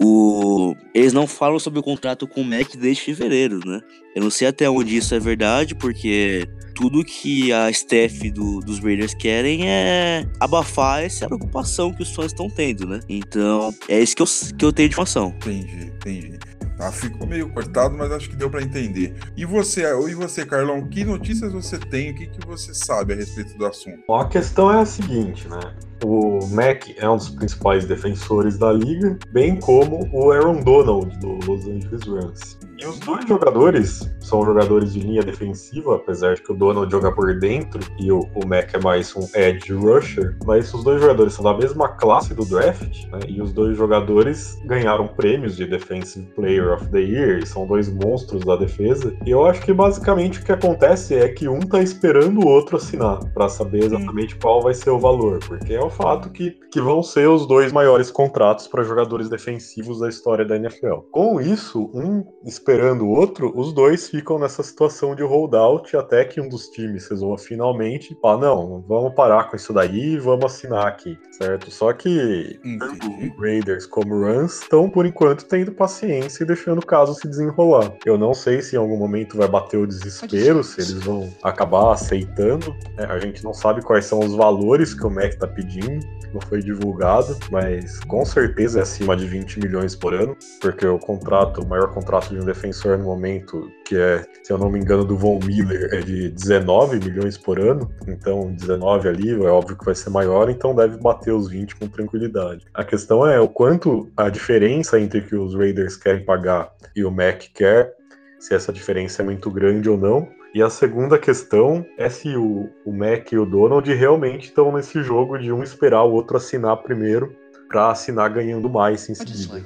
o... 0.00 0.74
eles 0.94 1.12
não 1.12 1.26
falam 1.26 1.58
sobre 1.58 1.80
o 1.80 1.82
contrato 1.82 2.26
com 2.26 2.40
o 2.40 2.44
Mac 2.44 2.74
desde 2.76 3.02
fevereiro, 3.02 3.60
né? 3.64 3.80
Eu 4.14 4.22
não 4.22 4.30
sei 4.30 4.48
até 4.48 4.68
onde 4.68 4.96
isso 4.96 5.14
é 5.14 5.18
verdade, 5.18 5.74
porque 5.74 6.46
tudo 6.74 7.04
que 7.04 7.52
a 7.52 7.70
staff 7.70 8.30
do, 8.30 8.60
dos 8.60 8.78
Raiders 8.78 9.14
querem 9.14 9.68
é 9.68 10.26
abafar 10.40 11.02
essa 11.02 11.26
preocupação 11.26 11.92
que 11.92 12.02
os 12.02 12.14
fãs 12.14 12.26
estão 12.26 12.48
tendo, 12.48 12.86
né? 12.86 13.00
Então, 13.08 13.74
é 13.88 14.00
isso 14.00 14.16
que 14.16 14.22
eu, 14.22 14.26
que 14.58 14.64
eu 14.64 14.72
tenho 14.72 14.88
de 14.88 14.94
informação. 14.94 15.34
Entendi, 15.36 15.86
entendi. 15.86 16.38
Tá, 16.76 16.90
ficou 16.90 17.26
meio 17.26 17.48
cortado, 17.50 17.96
mas 17.96 18.10
acho 18.10 18.30
que 18.30 18.36
deu 18.36 18.50
para 18.50 18.62
entender. 18.62 19.14
E 19.36 19.44
você, 19.44 19.82
e 20.08 20.14
você, 20.14 20.44
Carlão, 20.44 20.86
que 20.88 21.04
notícias 21.04 21.52
você 21.52 21.78
tem? 21.78 22.10
O 22.10 22.14
que, 22.14 22.26
que 22.26 22.46
você 22.46 22.74
sabe 22.74 23.12
a 23.12 23.16
respeito 23.16 23.56
do 23.56 23.66
assunto? 23.66 24.02
Bom, 24.08 24.20
a 24.20 24.28
questão 24.28 24.72
é 24.72 24.80
a 24.80 24.86
seguinte, 24.86 25.48
né? 25.48 25.60
O 26.04 26.44
Mac 26.48 26.88
é 26.96 27.08
um 27.08 27.16
dos 27.16 27.30
principais 27.30 27.84
defensores 27.84 28.58
da 28.58 28.72
liga, 28.72 29.16
bem 29.30 29.60
como 29.60 30.08
o 30.12 30.32
Aaron 30.32 30.62
Donald 30.62 31.16
do 31.18 31.38
Los 31.46 31.66
Angeles 31.66 32.02
Rams. 32.02 32.58
E 32.82 32.84
os 32.84 32.98
dois 32.98 33.24
jogadores 33.28 34.10
são 34.18 34.44
jogadores 34.44 34.92
de 34.92 34.98
linha 34.98 35.22
defensiva, 35.22 35.94
apesar 35.94 36.34
de 36.34 36.42
que 36.42 36.50
o 36.50 36.54
Donald 36.56 36.90
joga 36.90 37.12
por 37.12 37.38
dentro 37.38 37.80
e 37.96 38.10
o, 38.10 38.26
o 38.34 38.44
Mac 38.44 38.74
é 38.74 38.80
mais 38.80 39.14
um 39.14 39.24
edge 39.36 39.72
rusher, 39.72 40.36
mas 40.44 40.74
os 40.74 40.82
dois 40.82 41.00
jogadores 41.00 41.34
são 41.34 41.44
da 41.44 41.56
mesma 41.56 41.90
classe 41.90 42.34
do 42.34 42.44
draft, 42.44 43.06
né? 43.06 43.20
E 43.28 43.40
os 43.40 43.52
dois 43.52 43.76
jogadores 43.76 44.60
ganharam 44.64 45.06
prêmios 45.06 45.56
de 45.56 45.64
Defensive 45.64 46.26
Player 46.34 46.72
of 46.72 46.88
the 46.88 46.98
Year, 46.98 47.46
são 47.46 47.68
dois 47.68 47.88
monstros 47.88 48.44
da 48.44 48.56
defesa. 48.56 49.14
E 49.24 49.30
eu 49.30 49.46
acho 49.46 49.62
que 49.62 49.72
basicamente 49.72 50.40
o 50.40 50.44
que 50.44 50.50
acontece 50.50 51.14
é 51.14 51.28
que 51.28 51.46
um 51.46 51.60
tá 51.60 51.80
esperando 51.80 52.40
o 52.40 52.48
outro 52.48 52.78
assinar 52.78 53.20
para 53.32 53.48
saber 53.48 53.84
exatamente 53.84 54.34
qual 54.34 54.60
vai 54.60 54.74
ser 54.74 54.90
o 54.90 54.98
valor, 54.98 55.38
porque 55.46 55.72
é 55.72 55.80
o 55.80 55.90
fato 55.90 56.30
que, 56.30 56.50
que 56.72 56.80
vão 56.80 57.00
ser 57.00 57.28
os 57.28 57.46
dois 57.46 57.70
maiores 57.70 58.10
contratos 58.10 58.66
para 58.66 58.82
jogadores 58.82 59.28
defensivos 59.28 60.00
da 60.00 60.08
história 60.08 60.44
da 60.44 60.56
NFL. 60.56 60.96
Com 61.12 61.40
isso, 61.40 61.88
um 61.94 62.24
espera 62.44 62.71
esperando 62.72 63.02
o 63.02 63.10
outro, 63.10 63.52
os 63.54 63.72
dois 63.72 64.08
ficam 64.08 64.38
nessa 64.38 64.62
situação 64.62 65.14
de 65.14 65.22
holdout 65.22 65.94
até 65.94 66.24
que 66.24 66.40
um 66.40 66.48
dos 66.48 66.68
times 66.68 67.06
resolva 67.06 67.36
finalmente 67.36 68.16
falar, 68.20 68.38
não, 68.38 68.82
vamos 68.88 69.14
parar 69.14 69.50
com 69.50 69.56
isso 69.56 69.74
daí 69.74 70.14
e 70.14 70.18
vamos 70.18 70.46
assinar 70.46 70.86
aqui, 70.86 71.18
certo? 71.32 71.70
Só 71.70 71.92
que 71.92 72.58
Entendi. 72.64 73.32
Raiders 73.38 73.84
como 73.84 74.22
Rams 74.22 74.62
estão, 74.62 74.88
por 74.88 75.04
enquanto, 75.04 75.44
tendo 75.44 75.72
paciência 75.72 76.44
e 76.44 76.46
deixando 76.46 76.78
o 76.78 76.86
caso 76.86 77.14
se 77.14 77.28
desenrolar. 77.28 77.92
Eu 78.06 78.16
não 78.16 78.32
sei 78.32 78.62
se 78.62 78.74
em 78.74 78.78
algum 78.78 78.96
momento 78.96 79.36
vai 79.36 79.48
bater 79.48 79.76
o 79.76 79.86
desespero, 79.86 80.64
se 80.64 80.80
eles 80.80 81.02
vão 81.02 81.30
acabar 81.42 81.92
aceitando. 81.92 82.74
né? 82.96 83.06
A 83.06 83.18
gente 83.18 83.44
não 83.44 83.52
sabe 83.52 83.82
quais 83.82 84.06
são 84.06 84.20
os 84.20 84.34
valores 84.34 84.94
que 84.94 85.06
o 85.06 85.10
Mac 85.10 85.34
tá 85.34 85.46
pedindo. 85.46 86.06
Não 86.32 86.40
foi 86.40 86.62
divulgado, 86.62 87.36
mas 87.50 88.00
com 88.04 88.24
certeza 88.24 88.78
é 88.78 88.82
acima 88.82 89.14
de 89.14 89.26
20 89.26 89.60
milhões 89.60 89.94
por 89.94 90.14
ano, 90.14 90.34
porque 90.62 90.86
o 90.86 90.98
contrato, 90.98 91.60
o 91.60 91.68
maior 91.68 91.92
contrato 91.92 92.30
de 92.30 92.40
um 92.40 92.44
defensor 92.44 92.61
no 92.70 93.04
momento, 93.04 93.70
que 93.84 93.96
é, 93.96 94.24
se 94.42 94.52
eu 94.52 94.58
não 94.58 94.70
me 94.70 94.78
engano, 94.78 95.04
do 95.04 95.16
Von 95.16 95.38
Miller, 95.44 95.88
é 95.92 96.00
de 96.00 96.28
19 96.30 96.98
milhões 96.98 97.36
por 97.36 97.58
ano. 97.58 97.90
Então, 98.06 98.52
19 98.52 99.08
ali 99.08 99.30
é 99.30 99.48
óbvio 99.48 99.76
que 99.76 99.84
vai 99.84 99.94
ser 99.94 100.10
maior, 100.10 100.48
então 100.50 100.74
deve 100.74 100.96
bater 100.98 101.32
os 101.32 101.48
20 101.48 101.76
com 101.76 101.88
tranquilidade. 101.88 102.66
A 102.74 102.84
questão 102.84 103.26
é 103.26 103.40
o 103.40 103.48
quanto 103.48 104.10
a 104.16 104.28
diferença 104.28 104.98
entre 105.00 105.20
o 105.20 105.26
que 105.26 105.36
os 105.36 105.54
Raiders 105.54 105.96
querem 105.96 106.24
pagar 106.24 106.72
e 106.94 107.04
o 107.04 107.10
Mac 107.10 107.42
quer, 107.54 107.94
se 108.38 108.54
essa 108.54 108.72
diferença 108.72 109.22
é 109.22 109.24
muito 109.24 109.50
grande 109.50 109.88
ou 109.88 109.96
não. 109.96 110.28
E 110.54 110.62
a 110.62 110.68
segunda 110.68 111.18
questão 111.18 111.84
é 111.96 112.10
se 112.10 112.36
o, 112.36 112.68
o 112.84 112.92
Mac 112.92 113.32
e 113.32 113.38
o 113.38 113.46
Donald 113.46 113.90
realmente 113.94 114.48
estão 114.48 114.70
nesse 114.70 115.02
jogo 115.02 115.38
de 115.38 115.50
um 115.50 115.62
esperar 115.62 116.02
o 116.02 116.12
outro 116.12 116.36
assinar 116.36 116.76
primeiro 116.82 117.34
para 117.72 117.90
assinar 117.90 118.28
ganhando 118.28 118.68
mais 118.68 119.08
em 119.08 119.14
seguida. 119.14 119.64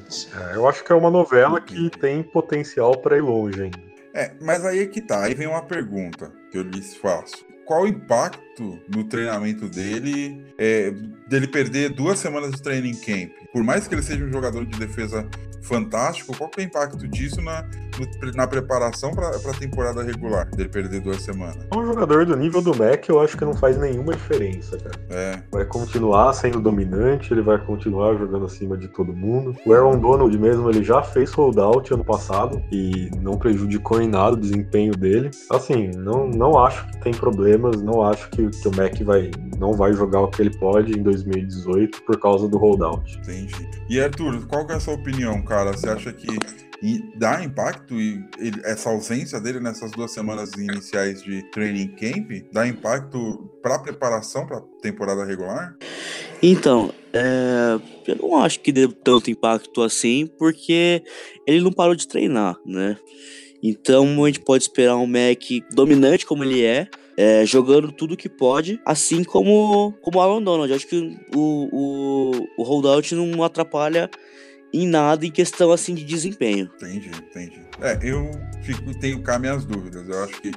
É, 0.53 0.55
eu 0.55 0.69
acho 0.69 0.85
que 0.85 0.93
é 0.93 0.95
uma 0.95 1.11
novela 1.11 1.61
que 1.61 1.91
tem 1.91 2.23
potencial 2.23 2.97
para 2.97 3.17
ir 3.17 3.21
longe 3.21 3.65
ainda. 3.65 3.79
É, 4.15 4.33
mas 4.41 4.65
aí 4.65 4.79
é 4.79 4.87
que 4.87 5.01
tá. 5.01 5.25
Aí 5.25 5.35
vem 5.35 5.49
uma 5.49 5.63
pergunta 5.63 6.33
que 6.51 6.57
eu 6.57 6.63
lhes 6.63 6.97
faço. 6.97 7.45
Qual 7.67 7.83
o 7.83 7.89
impacto 7.89 8.46
no 8.63 9.05
treinamento 9.05 9.69
dele, 9.69 10.45
é, 10.59 10.93
dele 11.29 11.47
perder 11.47 11.91
duas 11.91 12.19
semanas 12.19 12.53
de 12.53 12.63
training 12.63 12.95
camp? 12.95 13.31
Por 13.53 13.63
mais 13.63 13.87
que 13.89 13.95
ele 13.95 14.03
seja 14.03 14.25
um 14.25 14.33
jogador 14.33 14.65
de 14.65 14.79
defesa 14.79 15.27
fantástico, 15.63 16.37
qual 16.37 16.49
que 16.49 16.61
é 16.61 16.65
o 16.65 16.67
impacto 16.67 17.09
disso 17.09 17.41
na, 17.43 17.63
no- 17.99 18.33
na 18.35 18.47
preparação 18.47 19.11
para 19.13 19.31
a 19.31 19.55
temporada 19.59 20.01
regular, 20.01 20.49
dele 20.51 20.69
perder 20.69 21.01
duas 21.01 21.21
semanas? 21.23 21.57
Um 21.75 21.85
jogador 21.85 22.25
do 22.25 22.37
nível 22.37 22.63
do 22.63 22.71
Mac, 22.77 23.09
eu 23.09 23.21
acho 23.21 23.37
que 23.37 23.45
não 23.45 23.53
faz 23.55 23.77
nenhuma 23.77 24.13
diferença, 24.15 24.79
cara. 24.79 24.95
É, 25.11 25.43
Vai 25.51 25.65
continuar 25.65 26.33
sendo 26.35 26.61
dominante, 26.61 27.33
ele 27.33 27.43
vai 27.43 27.59
continuar 27.59 28.15
jogando 28.17 28.45
acima 28.45 28.77
de 28.77 28.87
todo 28.87 29.13
mundo. 29.13 29.57
O 29.67 29.73
Aaron 29.73 29.99
Donald 29.99 30.39
mesmo, 30.39 30.71
ele 30.71 30.85
já 30.85 31.03
fez 31.03 31.33
holdout 31.33 31.93
ano 31.93 32.05
passado 32.05 32.63
e 32.71 33.11
não 33.21 33.37
prejudicou 33.37 34.01
em 34.01 34.09
nada 34.09 34.35
o 34.37 34.41
desempenho 34.41 34.93
dele. 34.93 35.31
Assim, 35.51 35.91
não, 35.97 36.29
não 36.29 36.65
acho 36.65 36.87
que 36.93 37.01
tem 37.01 37.13
problemas, 37.13 37.83
não 37.83 38.03
acho 38.03 38.31
que, 38.31 38.46
que 38.51 38.69
o 38.69 38.75
Mac 38.77 38.95
vai, 39.03 39.31
não 39.59 39.73
vai 39.73 39.93
jogar 39.93 40.21
o 40.21 40.29
que 40.29 40.43
ele 40.43 40.57
pode 40.59 40.93
em 40.99 41.03
2018 41.03 42.03
por 42.03 42.19
causa 42.21 42.49
do 42.49 42.59
holdout. 42.59 43.19
entendi. 43.19 43.69
E 43.89 44.01
Arthur, 44.01 44.47
qual 44.47 44.67
que 44.67 44.73
é 44.73 44.77
a 44.77 44.81
sua 44.81 44.95
opinião, 44.95 45.43
cara? 45.43 45.73
Você 45.73 45.89
acha 45.89 46.13
que 46.13 46.27
dá 47.17 47.43
impacto 47.43 47.95
e 47.95 48.23
ele- 48.39 48.61
essa 48.65 48.91
ausência 48.91 49.41
dele 49.41 49.61
nessas 49.61 49.91
duas 49.93 50.13
semanas 50.13 50.53
iniciais 50.53 51.23
de 51.23 51.43
training 51.51 51.89
camp 51.89 52.31
dá 52.53 52.67
impacto 52.67 53.51
para 53.63 53.79
preparação 53.79 54.47
para 54.47 54.61
temporada 54.83 55.25
regular? 55.25 55.75
Então, 56.43 56.93
é, 57.13 57.81
eu 58.07 58.17
não 58.17 58.37
acho 58.39 58.61
que 58.61 58.71
dê 58.71 58.87
tanto 58.89 59.31
impacto 59.31 59.83
assim, 59.83 60.27
porque 60.39 61.03
ele 61.47 61.63
não 61.63 61.73
parou 61.73 61.95
de 61.95 62.07
treinar, 62.07 62.57
né? 62.65 62.97
Então 63.63 64.23
a 64.23 64.27
gente 64.27 64.41
pode 64.41 64.65
esperar 64.65 64.97
um 64.97 65.07
Mac 65.07 65.43
dominante 65.73 66.27
como 66.27 66.45
ele 66.45 66.63
é, 66.63 66.89
é, 67.17 67.47
jogando 67.47 67.91
tudo 67.91 68.17
que 68.17 68.29
pode, 68.29 68.81
assim 68.85 69.25
como 69.25 69.93
como 70.01 70.21
Aaron 70.21 70.43
Donald. 70.43 70.73
Acho 70.73 70.87
que 70.87 71.17
o, 71.35 71.69
o, 71.73 72.49
o 72.59 72.63
holdout 72.63 73.15
não 73.15 73.43
atrapalha 73.43 74.11
em 74.73 74.87
nada 74.87 75.25
em 75.25 75.31
questão 75.31 75.73
assim 75.73 75.95
de 75.95 76.05
desempenho. 76.05 76.71
Entendi, 76.77 77.09
entendi. 77.09 77.61
É, 77.81 77.99
eu 78.03 78.31
fico, 78.63 78.99
tenho 78.99 79.23
cá 79.23 79.39
minhas 79.39 79.65
dúvidas. 79.65 80.07
Eu 80.09 80.25
acho 80.25 80.41
que, 80.43 80.51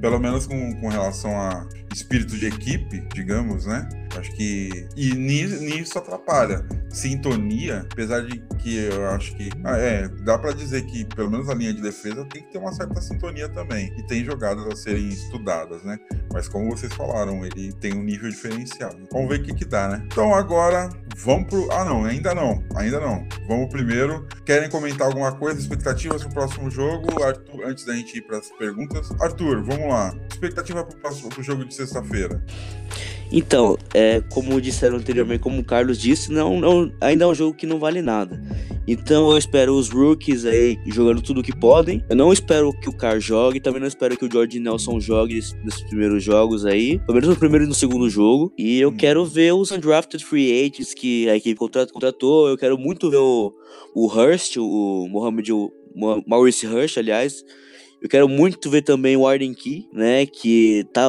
pelo 0.00 0.18
menos 0.18 0.46
com, 0.46 0.74
com 0.80 0.88
relação 0.88 1.30
a 1.38 1.66
espírito 1.92 2.36
de 2.36 2.46
equipe, 2.46 3.06
digamos, 3.14 3.66
né? 3.66 3.88
Acho 4.18 4.30
que. 4.32 4.86
E 4.96 5.12
ni- 5.14 5.46
nisso 5.46 5.98
atrapalha. 5.98 6.64
Sintonia, 6.90 7.86
apesar 7.92 8.20
de 8.22 8.38
que 8.58 8.76
eu 8.76 9.06
acho 9.10 9.34
que. 9.36 9.50
Ah, 9.64 9.76
é, 9.76 10.08
dá 10.24 10.38
pra 10.38 10.52
dizer 10.52 10.82
que, 10.86 11.04
pelo 11.04 11.30
menos 11.30 11.48
a 11.48 11.54
linha 11.54 11.72
de 11.74 11.80
defesa, 11.82 12.24
tem 12.26 12.42
que 12.42 12.52
ter 12.52 12.58
uma 12.58 12.72
certa 12.72 13.00
sintonia 13.00 13.48
também. 13.48 13.92
E 13.98 14.02
tem 14.04 14.24
jogadas 14.24 14.66
a 14.66 14.76
serem 14.76 15.08
estudadas, 15.08 15.82
né? 15.84 15.98
Mas 16.32 16.48
como 16.48 16.70
vocês 16.70 16.92
falaram, 16.94 17.44
ele 17.44 17.72
tem 17.74 17.92
um 17.94 18.02
nível 18.02 18.28
diferenciado. 18.30 18.96
Vamos 19.12 19.28
ver 19.28 19.40
o 19.40 19.42
que, 19.42 19.54
que 19.54 19.64
dá, 19.64 19.88
né? 19.88 20.02
Então 20.06 20.34
agora, 20.34 20.88
vamos 21.16 21.48
pro. 21.48 21.70
Ah, 21.72 21.84
não, 21.84 22.04
ainda 22.04 22.34
não. 22.34 22.62
Ainda 22.76 23.00
não. 23.00 23.26
Vamos 23.48 23.68
primeiro. 23.68 24.26
Querem 24.44 24.68
comentar 24.70 25.06
alguma 25.06 25.32
coisa? 25.32 25.60
Expectativas 25.60 26.22
pro 26.22 26.32
próximo 26.32 26.70
jogo? 26.70 27.22
Arthur, 27.22 27.64
antes 27.66 27.84
da 27.84 27.94
gente 27.94 28.18
ir 28.18 28.22
pras 28.22 28.50
perguntas. 28.58 29.10
Arthur, 29.20 29.62
vamos 29.62 29.88
lá. 29.88 29.93
Expectativa 30.30 30.84
próximo, 30.84 31.28
pro 31.30 31.42
jogo 31.42 31.64
de 31.64 31.74
sexta-feira. 31.74 32.42
Então, 33.32 33.76
é, 33.94 34.20
como 34.32 34.60
disseram 34.60 34.96
anteriormente, 34.96 35.40
como 35.42 35.60
o 35.60 35.64
Carlos 35.64 35.98
disse, 35.98 36.30
não, 36.30 36.60
não- 36.60 36.92
ainda 37.00 37.24
é 37.24 37.26
um 37.26 37.34
jogo 37.34 37.56
que 37.56 37.66
não 37.66 37.78
vale 37.78 38.00
nada. 38.02 38.40
Então 38.86 39.30
eu 39.32 39.38
espero 39.38 39.74
os 39.74 39.88
rookies 39.88 40.44
aí 40.44 40.78
jogando 40.86 41.22
tudo 41.22 41.42
que 41.42 41.56
podem. 41.56 42.04
Eu 42.08 42.14
não 42.14 42.30
espero 42.32 42.70
que 42.78 42.88
o 42.88 42.92
Carr 42.92 43.18
jogue, 43.18 43.58
também 43.58 43.80
não 43.80 43.88
espero 43.88 44.14
que 44.16 44.26
o 44.26 44.30
George 44.30 44.60
Nelson 44.60 45.00
jogue 45.00 45.34
nesses 45.64 45.82
primeiros 45.88 46.22
jogos 46.22 46.66
aí. 46.66 46.98
Pelo 46.98 47.14
menos 47.14 47.28
no 47.30 47.36
primeiro 47.36 47.64
e 47.64 47.68
no 47.68 47.74
segundo 47.74 48.08
jogo. 48.10 48.52
E 48.58 48.78
eu 48.78 48.90
Hum. 48.90 48.96
quero 48.96 49.24
ver 49.24 49.54
os 49.54 49.70
undrafted 49.72 50.22
free 50.24 50.52
agents 50.66 50.92
que 50.92 51.26
a 51.30 51.36
equipe 51.36 51.56
contra- 51.58 51.86
contratou. 51.86 52.46
Eu 52.48 52.58
quero 52.58 52.76
muito 52.76 53.10
ver 53.10 53.16
o, 53.16 53.54
o 53.94 54.06
Hurst, 54.06 54.58
o 54.58 55.08
Mohamed, 55.10 55.50
o 55.50 55.72
Maurice 56.26 56.66
Hurst, 56.66 56.98
aliás. 56.98 57.42
Eu 58.04 58.10
quero 58.10 58.28
muito 58.28 58.68
ver 58.68 58.82
também 58.82 59.16
o 59.16 59.26
Arden 59.26 59.54
Key, 59.54 59.88
né? 59.90 60.26
Que 60.26 60.86
tá. 60.92 61.04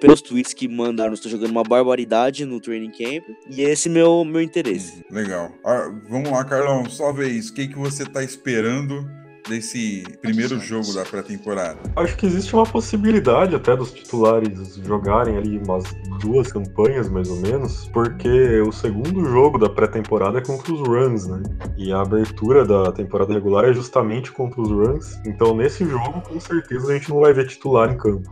Pelos 0.00 0.20
tweets 0.20 0.52
que 0.52 0.66
mandaram, 0.66 1.14
estou 1.14 1.30
jogando 1.30 1.52
uma 1.52 1.62
barbaridade 1.62 2.44
no 2.44 2.60
training 2.60 2.90
camp. 2.90 3.24
E 3.48 3.62
esse 3.62 3.88
é 3.88 3.92
meu, 3.92 4.24
meu 4.24 4.42
interesse. 4.42 5.04
Legal. 5.08 5.52
Ah, 5.64 5.92
vamos 6.08 6.28
lá, 6.30 6.44
Carlão. 6.44 6.90
Só 6.90 7.12
vez. 7.12 7.50
O 7.50 7.54
que, 7.54 7.68
que 7.68 7.78
você 7.78 8.04
tá 8.04 8.24
esperando 8.24 9.08
desse 9.48 10.04
primeiro 10.20 10.60
jogo 10.60 10.92
da 10.92 11.04
pré-temporada? 11.04 11.78
Acho 11.96 12.16
que 12.16 12.26
existe 12.26 12.54
uma 12.54 12.64
possibilidade 12.64 13.54
até 13.54 13.74
dos 13.76 13.92
titulares 13.92 14.76
jogarem 14.76 15.36
ali 15.36 15.58
umas 15.58 15.84
duas 16.20 16.52
campanhas, 16.52 17.08
mais 17.08 17.28
ou 17.28 17.36
menos, 17.36 17.88
porque 17.92 18.60
o 18.60 18.72
segundo 18.72 19.24
jogo 19.24 19.58
da 19.58 19.68
pré-temporada 19.68 20.38
é 20.38 20.42
contra 20.42 20.72
os 20.72 20.80
Runs, 20.80 21.26
né? 21.26 21.42
E 21.76 21.92
a 21.92 22.00
abertura 22.00 22.64
da 22.64 22.92
temporada 22.92 23.32
regular 23.32 23.64
é 23.64 23.72
justamente 23.72 24.30
contra 24.32 24.60
os 24.60 24.70
Runs. 24.70 25.18
Então, 25.24 25.56
nesse 25.56 25.84
jogo, 25.84 26.20
com 26.20 26.38
certeza, 26.38 26.90
a 26.90 26.94
gente 26.94 27.10
não 27.10 27.20
vai 27.20 27.32
ver 27.32 27.46
titular 27.46 27.90
em 27.90 27.96
campo. 27.96 28.30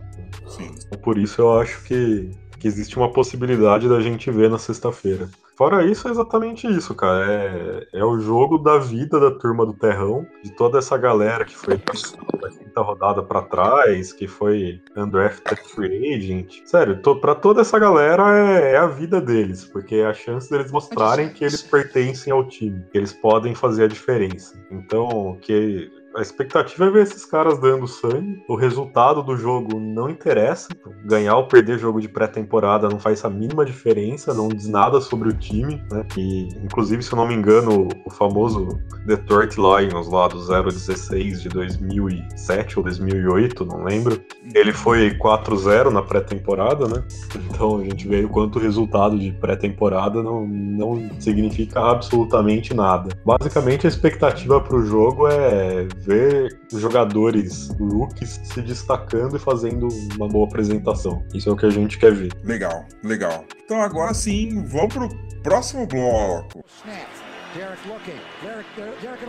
Sim. 0.49 0.75
Por 1.02 1.18
isso, 1.18 1.40
eu 1.40 1.58
acho 1.58 1.82
que, 1.85 2.30
que 2.58 2.68
existe 2.68 2.96
uma 2.96 3.11
possibilidade 3.11 3.88
da 3.88 4.00
gente 4.00 4.30
ver 4.30 4.50
na 4.50 4.58
sexta-feira. 4.58 5.28
Fora 5.56 5.84
isso, 5.84 6.06
é 6.06 6.10
exatamente 6.10 6.66
isso, 6.66 6.94
cara. 6.94 7.25
É, 7.25 8.00
é 8.00 8.04
o 8.04 8.20
jogo 8.20 8.58
da 8.58 8.78
vida 8.78 9.18
da 9.18 9.30
turma 9.30 9.64
do 9.64 9.72
Terrão, 9.72 10.26
de 10.44 10.50
toda 10.52 10.78
essa 10.78 10.98
galera 10.98 11.46
que 11.46 11.56
foi 11.56 11.78
da 11.78 12.50
quinta 12.50 12.82
rodada 12.82 13.22
pra 13.22 13.40
trás, 13.40 14.12
que 14.12 14.28
foi 14.28 14.82
undrafted 14.94 15.58
free 15.62 16.14
agent. 16.14 16.60
Sério, 16.66 17.00
to, 17.00 17.16
pra 17.16 17.34
toda 17.34 17.62
essa 17.62 17.78
galera 17.78 18.22
é, 18.38 18.72
é 18.72 18.76
a 18.76 18.86
vida 18.86 19.18
deles, 19.18 19.64
porque 19.64 19.96
é 19.96 20.06
a 20.06 20.12
chance 20.12 20.50
deles 20.50 20.70
mostrarem 20.70 21.30
que 21.30 21.42
eles 21.42 21.62
pertencem 21.62 22.30
ao 22.30 22.46
time, 22.46 22.84
que 22.92 22.98
eles 22.98 23.14
podem 23.14 23.54
fazer 23.54 23.84
a 23.84 23.88
diferença. 23.88 24.62
Então, 24.70 25.38
que 25.40 25.90
a 26.16 26.23
expectativa 26.23 26.87
é 26.87 26.90
ver 26.90 27.02
esses 27.02 27.26
caras 27.26 27.58
dando 27.58 27.87
sangue. 27.87 28.42
O 28.49 28.56
resultado 28.56 29.23
do 29.23 29.37
jogo 29.37 29.78
não 29.78 30.08
interessa. 30.08 30.68
Ganhar 31.04 31.37
ou 31.37 31.46
perder 31.46 31.78
jogo 31.78 32.00
de 32.00 32.08
pré-temporada 32.08 32.88
não 32.88 32.99
faz 32.99 33.25
a 33.25 33.28
mínima 33.28 33.64
diferença, 33.64 34.32
não 34.32 34.49
diz 34.49 34.66
nada 34.66 35.00
sobre 35.00 35.28
o 35.28 35.32
time, 35.32 35.82
né? 35.90 36.06
E, 36.16 36.49
inclusive, 36.64 37.02
se 37.02 37.12
eu 37.12 37.16
não 37.16 37.28
me 37.28 37.35
engano, 37.35 37.88
o 38.04 38.11
famoso 38.11 38.80
Detroit 39.04 39.56
Lions 39.56 40.08
lá 40.08 40.26
do 40.28 40.38
016 40.38 41.42
de 41.42 41.49
2007 41.50 42.78
ou 42.78 42.85
2008, 42.85 43.66
não 43.66 43.85
lembro. 43.85 44.18
Ele 44.54 44.73
foi 44.73 45.11
4-0 45.18 45.90
na 45.90 46.02
pré-temporada, 46.02 46.88
né? 46.88 47.04
Então 47.50 47.78
a 47.78 47.85
gente 47.85 48.08
vê 48.08 48.25
o 48.25 48.28
quanto 48.28 48.58
o 48.58 48.62
resultado 48.62 49.18
de 49.18 49.32
pré-temporada 49.32 50.23
não, 50.23 50.46
não 50.46 51.11
significa 51.20 51.80
absolutamente 51.80 52.73
nada. 52.73 53.11
Basicamente, 53.25 53.87
a 53.87 53.88
expectativa 53.88 54.61
para 54.61 54.76
o 54.76 54.87
jogo 54.87 55.28
é 55.28 55.87
ver 56.06 56.58
jogadores 56.72 57.68
rookies 57.78 58.40
se 58.44 58.62
destacando 58.62 59.36
e 59.36 59.38
fazendo 59.38 59.88
uma 60.16 60.28
boa 60.28 60.46
apresentação. 60.46 61.25
Isso 61.34 61.48
é 61.50 61.52
o 61.52 61.56
que 61.56 61.66
a 61.66 61.70
gente 61.70 61.98
quer 61.98 62.14
ver. 62.14 62.32
Legal, 62.44 62.84
legal. 63.02 63.44
Então 63.64 63.82
agora 63.82 64.14
sim, 64.14 64.64
vamos 64.64 64.94
pro 64.94 65.08
próximo 65.42 65.86
bloco. 65.86 66.64
Snap. 66.82 67.26
Derek 67.54 67.88
looking. 67.88 68.20
Derek, 68.42 68.68
Derek, 68.76 69.00
Derek 69.00 69.25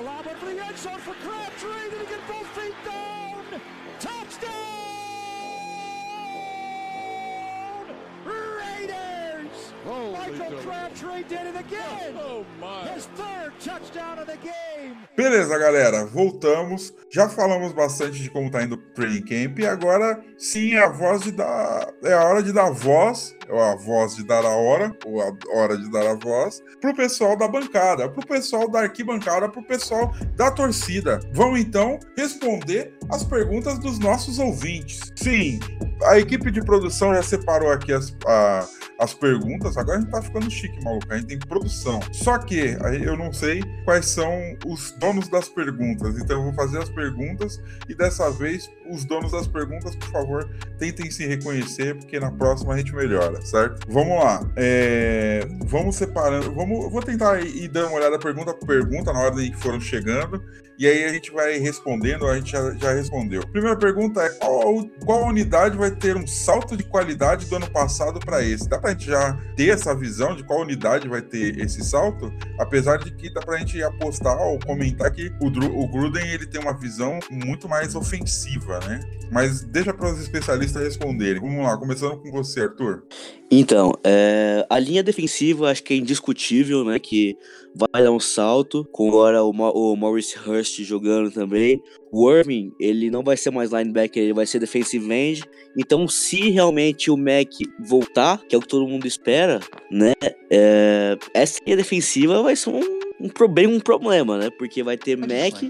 Raiders! 9.88 10.40
Michael 10.40 10.58
Crabtree 10.60 11.24
did 11.30 11.48
it 11.48 11.56
again. 11.56 12.16
Oh 12.20 12.46
my! 12.60 12.90
His 12.94 13.06
third 13.16 13.54
touchdown 13.60 14.20
of 14.20 14.28
the 14.28 14.38
game. 14.38 14.98
Beleza, 15.16 15.58
galera, 15.58 16.06
voltamos. 16.06 16.94
Já 17.10 17.30
falamos 17.30 17.72
bastante 17.72 18.22
de 18.22 18.30
como 18.30 18.52
tá 18.52 18.64
indo 18.64 18.76
o 18.76 18.78
training 18.78 19.22
camp 19.22 19.60
e 19.60 19.66
agora 19.66 20.22
sim 20.38 20.74
é 20.74 20.84
a 20.84 20.90
voz 20.90 21.22
de 21.22 21.32
dar. 21.32 21.88
É 22.04 22.14
a 22.14 22.24
hora 22.24 22.44
de 22.44 22.52
dar 22.52 22.70
voz, 22.72 23.36
ou 23.50 23.60
a 23.60 23.76
voz 23.76 24.16
de 24.16 24.26
dar 24.26 24.44
a 24.44 24.50
hora, 24.50 24.96
ou 25.06 25.22
a 25.22 25.34
hora 25.56 25.78
de 25.78 25.90
dar 25.90 26.06
a 26.06 26.16
voz, 26.16 26.62
pro 26.82 26.94
pessoal 26.94 27.38
da 27.38 27.48
bancada, 27.48 28.10
pro 28.10 28.26
pessoal 28.26 28.70
da 28.70 28.82
arquibancada, 28.82 29.50
pro 29.50 29.64
pessoal 29.64 30.14
da 30.36 30.52
torcida. 30.52 31.20
Vamos 31.34 31.62
então 31.62 31.98
responder 32.18 32.94
as 33.10 33.24
perguntas 33.24 33.80
dos 33.80 34.00
nossos 34.00 34.38
ouvintes. 34.38 35.00
Sim, 35.16 35.60
a 36.04 36.18
equipe 36.20 36.52
de 36.52 36.62
produção 36.64 37.14
já 37.14 37.22
separou 37.24 37.72
aqui 37.72 37.92
as, 37.94 38.16
a- 38.26 38.68
as 39.00 39.14
perguntas. 39.14 39.78
Agora 39.78 39.98
a 39.98 40.02
gente 40.02 40.10
tá 40.12 40.22
ficando 40.22 40.50
chique, 40.50 40.84
maluco. 40.84 41.06
A 41.10 41.16
gente 41.18 41.28
tem 41.28 41.40
produção. 41.40 42.00
Só 42.12 42.38
que 42.38 42.78
eu 43.04 43.16
não 43.18 43.32
sei 43.32 43.64
quais 43.86 44.06
são 44.08 44.32
os 44.66 44.92
donos 45.00 45.28
das 45.28 45.48
perguntas. 45.50 46.18
Então 46.20 46.38
eu 46.38 46.44
vou 46.46 46.54
fazer 46.54 46.80
as 46.80 46.90
perguntas 46.90 47.62
e 47.88 47.96
dessa 47.96 48.30
vez 48.32 48.70
os 48.90 49.06
donos 49.06 49.32
das 49.32 49.48
perguntas, 49.48 49.96
por 49.96 50.10
favor, 50.12 50.50
tentem 50.80 51.12
se 51.12 51.26
reconhecer, 51.28 51.96
porque 51.96 52.20
na 52.20 52.32
próxima 52.32 52.74
a 52.74 52.78
gente 52.78 52.94
melhora, 52.96 53.42
certo? 53.46 53.86
Vamos 53.92 54.18
lá. 54.24 54.40
É, 54.56 55.48
Vamos 55.66 55.96
separando. 55.96 56.52
Vamos... 56.54 56.92
Vou 56.92 57.02
tentar 57.02 57.42
ir 57.42 57.68
dando 57.68 57.88
uma 57.90 57.98
olhada 57.98 58.18
pergunta 58.18 58.54
por 58.54 58.66
pergunta 58.68 59.12
na 59.14 59.20
ordem 59.20 59.52
que 59.52 59.58
foram 59.58 59.80
chegando. 59.80 60.44
E 60.78 60.86
aí 60.86 61.06
a 61.06 61.12
gente 61.12 61.32
vai 61.32 61.58
respondendo, 61.58 62.28
a 62.28 62.36
gente 62.36 62.52
já, 62.52 62.72
já 62.76 62.94
respondeu. 62.94 63.42
Primeira 63.48 63.76
pergunta 63.76 64.22
é: 64.22 64.30
qual, 64.30 64.86
qual 65.06 65.26
unidade 65.26 65.76
vai 65.76 65.90
ter 65.90 66.16
um 66.16 66.28
salto 66.28 66.78
de 66.78 66.84
qualidade 66.84 67.48
do 67.48 67.56
ano 67.56 67.70
passado 67.72 68.20
para 68.20 68.44
esse? 68.44 68.70
Dá 68.70 68.78
pra 68.78 68.92
gente 68.92 69.06
já 69.06 69.34
ter 69.56 69.70
essa 69.70 69.96
visão 69.96 70.36
de 70.36 70.44
qual 70.44 70.62
unidade 70.62 71.08
vai 71.08 71.22
ter 71.22 71.60
esse 71.60 71.84
salto? 71.84 72.32
Apesar 72.60 72.98
de 72.98 73.12
que 73.12 73.34
dá 73.34 73.42
pra 73.42 73.58
gente 73.58 73.82
apostar 73.82 74.38
ou 74.40 74.60
comentar 74.60 75.12
que 75.12 75.32
o, 75.42 75.48
o 75.48 75.88
Gruden 75.88 76.28
ele 76.28 76.46
tem 76.46 76.62
uma 76.62 76.78
visão 76.78 77.20
muito 77.32 77.68
mais 77.68 77.96
ofensiva, 77.96 78.80
né? 78.88 79.00
Mas 79.32 79.64
deixa 79.64 79.94
para 79.94 80.12
os 80.12 80.20
especialistas 80.22 80.84
responderem. 80.84 81.42
Vamos 81.42 81.64
lá, 81.64 81.76
começando 81.78 82.18
com 82.18 82.32
você, 82.32 82.62
Arthur. 82.62 83.04
Então, 83.50 83.94
é, 84.04 84.66
a 84.70 84.78
linha 84.78 85.02
defensiva 85.02 85.72
acho 85.72 85.82
que 85.82 85.94
é 85.94 85.98
indiscutível, 85.98 86.84
né? 86.84 87.00
Que 87.00 87.38
vai 87.74 88.04
dar 88.04 88.12
um 88.12 88.20
salto. 88.20 88.86
Com 88.92 89.08
agora 89.08 89.42
o, 89.44 89.52
o 89.52 89.96
Maurice 89.96 90.38
Hurst 90.38 90.84
jogando 90.84 91.32
também. 91.32 91.82
O 92.12 92.30
Irving, 92.30 92.74
ele 92.80 93.10
não 93.10 93.24
vai 93.24 93.38
ser 93.38 93.52
mais 93.52 93.72
linebacker, 93.72 94.22
ele 94.22 94.34
vai 94.34 94.46
ser 94.46 94.60
defensive 94.60 95.12
end. 95.14 95.44
Então, 95.78 96.08
se 96.08 96.50
realmente 96.50 97.10
o 97.10 97.18
Mac 97.18 97.52
voltar, 97.80 98.42
que 98.48 98.56
é 98.56 98.58
o 98.58 98.62
que 98.62 98.68
todo 98.68 98.88
mundo 98.88 99.08
espera, 99.08 99.60
né? 99.90 100.14
é, 100.50 101.18
essa 101.34 101.60
linha 101.66 101.78
defensiva 101.78 102.42
vai 102.42 102.56
ser 102.56 102.70
um, 102.70 103.00
um, 103.20 103.48
bem 103.48 103.68
um 103.68 103.80
problema, 103.80 104.38
né? 104.38 104.50
Porque 104.50 104.84
vai 104.84 104.98
ter 104.98 105.18
Mac, 105.18 105.64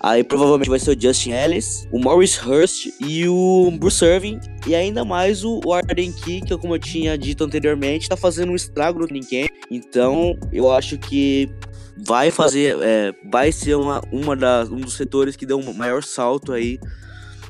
Aí 0.00 0.24
provavelmente 0.24 0.68
vai 0.68 0.78
ser 0.78 0.96
o 0.96 1.00
Justin 1.00 1.32
Ellis, 1.32 1.86
o 1.92 1.98
Maurice 1.98 2.38
Hurst 2.40 2.88
e 3.00 3.28
o 3.28 3.70
Bruce 3.78 4.04
Irving. 4.04 4.40
E 4.66 4.74
ainda 4.74 5.04
mais 5.04 5.44
o 5.44 5.60
Arden 5.72 6.12
Key, 6.12 6.40
que 6.40 6.56
como 6.56 6.74
eu 6.74 6.78
tinha 6.78 7.16
dito 7.16 7.44
anteriormente, 7.44 8.08
tá 8.08 8.16
fazendo 8.16 8.52
um 8.52 8.56
estrago 8.56 9.00
no 9.00 9.08
camp. 9.08 9.50
Então 9.70 10.36
eu 10.52 10.70
acho 10.72 10.98
que 10.98 11.48
vai 11.96 12.30
fazer. 12.30 12.76
é, 12.82 13.14
vai 13.30 13.52
ser 13.52 13.76
uma, 13.76 14.00
uma 14.10 14.36
das, 14.36 14.68
um 14.68 14.76
dos 14.76 14.94
setores 14.94 15.36
que 15.36 15.46
deu 15.46 15.58
um 15.58 15.72
maior 15.72 16.02
salto 16.02 16.52
aí 16.52 16.78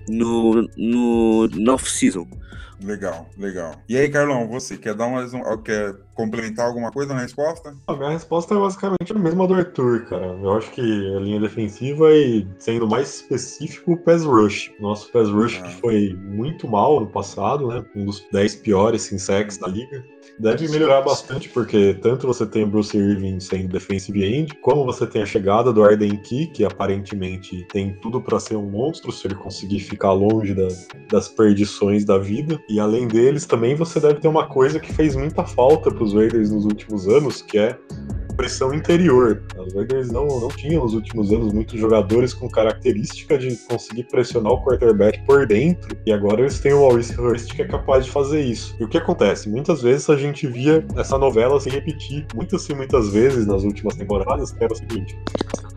no, 0.09 0.69
no, 0.77 1.49
no 1.49 1.73
off-season. 1.73 2.27
Legal, 2.83 3.27
legal. 3.37 3.75
E 3.89 3.97
aí, 3.97 4.09
Carlão, 4.09 4.47
você 4.49 4.77
quer 4.77 4.95
dar 4.95 5.09
mais 5.09 5.35
um, 5.35 5.41
quer 5.63 5.95
complementar 6.15 6.67
alguma 6.67 6.91
coisa 6.93 7.13
na 7.13 7.21
resposta? 7.21 7.75
A 7.87 7.93
minha 7.95 8.11
resposta 8.11 8.55
é 8.55 8.59
basicamente 8.59 9.11
a 9.13 9.19
mesma 9.19 9.47
do 9.47 9.55
Arthur, 9.55 10.07
cara. 10.07 10.27
Eu 10.27 10.53
acho 10.57 10.71
que 10.71 10.81
a 10.81 11.21
linha 11.21 11.41
defensiva 11.41 12.11
e, 12.13 12.47
sendo 12.59 12.87
mais 12.89 13.17
específico, 13.17 13.93
o 13.93 13.97
pass 13.97 14.25
rush. 14.25 14.71
Nosso 14.81 15.11
pass 15.13 15.29
rush 15.29 15.59
Ah. 15.59 15.63
que 15.67 15.81
foi 15.81 16.15
muito 16.21 16.69
mal 16.69 17.01
no 17.01 17.07
passado, 17.09 17.67
né? 17.69 17.85
Um 17.97 18.05
dos 18.05 18.25
10 18.33 18.57
piores 18.57 19.03
sacks 19.19 19.59
da 19.59 19.67
liga. 19.67 20.05
Deve 20.39 20.69
melhorar 20.69 21.03
bastante, 21.03 21.49
porque 21.49 21.95
tanto 22.01 22.27
você 22.27 22.47
tem 22.47 22.67
Bruce 22.67 22.97
Irving 22.97 23.41
sendo 23.41 23.69
defensive 23.69 24.25
end, 24.25 24.55
como 24.63 24.85
você 24.85 25.07
tem 25.07 25.23
a 25.23 25.27
chegada 25.27 25.73
do 25.73 25.83
Arden 25.83 26.17
Key, 26.23 26.47
que 26.49 26.65
aparentemente 26.65 27.67
tem 27.73 27.95
tudo 28.01 28.21
pra 28.21 28.39
ser 28.41 28.57
um 28.57 28.69
monstro 28.71 29.11
se 29.13 29.27
ele 29.27 29.35
conseguir 29.35 29.81
ficar 29.81 30.13
longe 30.13 30.55
da- 30.55 30.69
das 31.11 31.29
perdições 31.29 32.05
da 32.05 32.19
vida. 32.19 32.59
E 32.69 32.79
além 32.81 33.07
deles, 33.09 33.47
também 33.47 33.75
você 33.75 34.01
deve 34.01 34.21
ter 34.21 34.29
uma 34.29 34.47
coisa 34.47 34.79
que 34.79 34.93
fez 34.93 35.15
muita 35.17 35.45
falta 35.45 35.91
para 35.91 36.05
os 36.05 36.15
Raiders 36.15 36.51
nos 36.51 36.65
últimos 36.65 37.09
anos, 37.09 37.43
que 37.43 37.59
é 37.59 37.77
pressão 38.39 38.73
interior. 38.73 39.43
Os 39.59 39.75
Raiders 39.75 40.13
não, 40.13 40.25
não 40.27 40.49
tinham 40.49 40.85
nos 40.85 40.95
últimos 40.95 41.33
anos 41.33 41.53
muitos 41.53 41.79
jogadores 41.79 42.33
com 42.33 42.49
característica 42.49 43.37
de 43.37 43.57
conseguir 43.69 44.05
pressionar 44.05 44.53
o 44.53 44.65
quarterback 44.65 45.21
por 45.27 45.45
dentro, 45.45 45.99
e 46.07 46.13
agora 46.13 46.43
eles 46.43 46.61
têm 46.61 46.73
o 46.73 46.83
Maurice 46.83 47.21
Hurst 47.21 47.53
que 47.53 47.63
é 47.63 47.67
capaz 47.67 48.05
de 48.05 48.13
fazer 48.13 48.41
isso. 48.41 48.77
E 48.79 48.85
o 48.85 48.89
que 48.89 48.97
acontece? 48.97 49.49
Muitas 49.49 49.83
vezes 49.83 50.09
a 50.09 50.17
gente 50.17 50.47
via 50.47 50.87
essa 50.97 51.19
novela 51.19 51.59
se 51.59 51.69
repetir 51.69 52.25
muitas 52.33 52.69
e 52.69 52.75
muitas 52.75 53.13
vezes 53.13 53.45
nas 53.45 53.65
últimas 53.65 53.97
temporadas, 53.97 54.53
que 54.53 54.63
era 54.63 54.73
o 54.73 54.77
seguinte. 54.77 55.19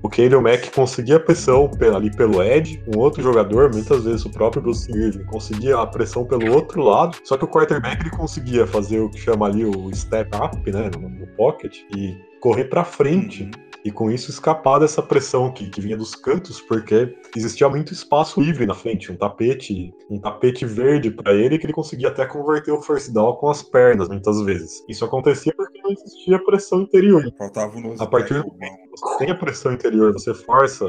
O 0.04 0.10
Kane 0.10 0.36
Mack 0.36 0.72
conseguia 0.72 1.18
a 1.18 1.20
pressão 1.20 1.70
ali 1.96 2.16
pelo 2.16 2.44
Ed, 2.44 2.84
um 2.88 3.00
outro 3.00 3.24
jogador, 3.24 3.72
muitas 3.74 4.04
vezes 4.04 4.24
o 4.26 4.30
próprio 4.30 4.62
Bruce 4.62 4.92
Irving, 4.92 5.24
conseguia 5.26 5.78
a 5.78 5.88
pressão 5.88 6.26
pelo 6.26 6.54
outro 6.54 6.82
lado, 6.84 7.18
só 7.24 7.38
que 7.38 7.46
o 7.46 7.48
quarterback 7.48 8.02
ele 8.02 8.10
conseguia 8.12 8.68
fazer 8.68 9.00
o 9.00 9.10
que 9.10 9.20
chama 9.20 9.48
ali 9.48 9.66
o 9.66 9.94
step 9.96 10.30
up, 10.36 10.72
né, 10.72 10.92
no, 10.96 11.10
no 11.10 11.28
pocket, 11.36 11.80
e 11.96 12.31
correr 12.42 12.66
pra 12.66 12.84
frente. 12.84 13.44
Uhum. 13.44 13.52
E 13.84 13.92
com 13.92 14.12
isso 14.12 14.30
escapar 14.30 14.80
dessa 14.80 15.02
pressão 15.02 15.52
que, 15.52 15.68
que 15.68 15.82
vinha 15.82 15.98
dos 15.98 16.14
cantos, 16.14 16.62
porque 16.62 17.16
existia 17.36 17.68
muito 17.68 17.94
espaço 17.94 18.40
livre 18.40 18.66
na 18.68 18.76
frente, 18.76 19.12
um 19.12 19.16
tapete, 19.16 19.92
um 20.08 20.20
tapete 20.20 20.66
verde 20.68 21.10
para 21.10 21.34
ele 21.34 21.58
que 21.58 21.66
ele 21.66 21.74
conseguia 21.74 22.10
até 22.10 22.26
converter 22.28 22.72
o 22.72 22.82
first 22.82 23.12
down 23.12 23.34
com 23.38 23.50
as 23.50 23.64
pernas 23.64 24.08
muitas 24.08 24.40
vezes. 24.42 24.84
Isso 24.88 25.04
acontecia 25.04 25.52
porque 25.56 25.82
não 25.82 25.92
existia 25.92 26.38
pressão 26.44 26.82
interior. 26.82 27.24
Faltava 27.40 27.76
o 27.76 27.96
A 28.00 28.06
partir 28.06 28.36
do 28.36 28.48
momento 28.48 28.92
que 28.94 29.00
você 29.00 29.18
tem 29.18 29.32
a 29.32 29.36
pressão 29.36 29.74
interior, 29.74 30.14
você 30.14 30.34
força 30.34 30.86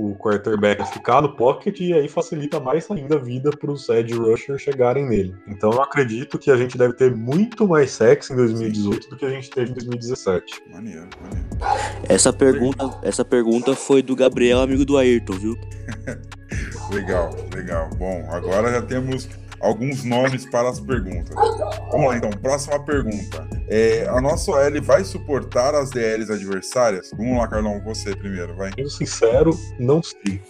o 0.00 0.14
quarterback 0.16 0.80
a 0.80 0.86
ficar 0.86 1.20
no 1.20 1.36
pocket 1.36 1.80
e 1.80 1.92
aí 1.92 2.08
facilita 2.08 2.58
mais 2.58 2.90
ainda 2.90 3.16
a 3.16 3.18
vida 3.18 3.50
para 3.50 3.70
os 3.70 3.88
edge 3.88 4.14
rushers 4.14 4.62
chegarem 4.62 5.06
nele. 5.06 5.34
Então 5.46 5.70
eu 5.70 5.82
acredito 5.82 6.38
que 6.38 6.50
a 6.50 6.56
gente 6.56 6.78
deve 6.78 6.94
ter 6.94 7.14
muito 7.14 7.68
mais 7.68 7.90
sacks 7.90 8.30
em 8.30 8.36
2018 8.36 9.10
do 9.10 9.16
que 9.16 9.26
a 9.26 9.30
gente 9.30 9.50
teve 9.50 9.70
em 9.70 9.74
2017. 9.74 10.62
Maneiro, 10.72 11.08
maneiro. 11.22 11.46
Essa 12.08 12.32
pergunta, 12.32 12.98
essa 13.02 13.24
pergunta 13.24 13.74
foi 13.74 14.02
do 14.02 14.16
Gabriel, 14.16 14.60
amigo 14.60 14.84
do 14.84 14.96
Ayrton, 14.96 15.34
viu? 15.34 15.56
Legal, 16.90 17.30
legal. 17.54 17.88
Bom, 17.96 18.26
agora 18.32 18.72
já 18.72 18.82
temos 18.82 19.28
alguns 19.60 20.04
nomes 20.04 20.46
para 20.46 20.68
as 20.68 20.80
perguntas. 20.80 21.34
Vamos 21.90 22.06
lá, 22.06 22.16
então. 22.16 22.30
Próxima 22.30 22.82
pergunta. 22.84 23.48
É, 23.68 24.06
a 24.08 24.20
nossa 24.20 24.50
OL 24.50 24.82
vai 24.82 25.04
suportar 25.04 25.74
as 25.74 25.90
DLs 25.90 26.32
adversárias? 26.32 27.10
Vamos 27.16 27.38
lá, 27.38 27.46
Carlão, 27.46 27.80
você 27.84 28.14
primeiro, 28.16 28.56
vai. 28.56 28.72
Sendo 28.74 28.90
sincero, 28.90 29.50
não 29.78 30.02
sei. 30.02 30.42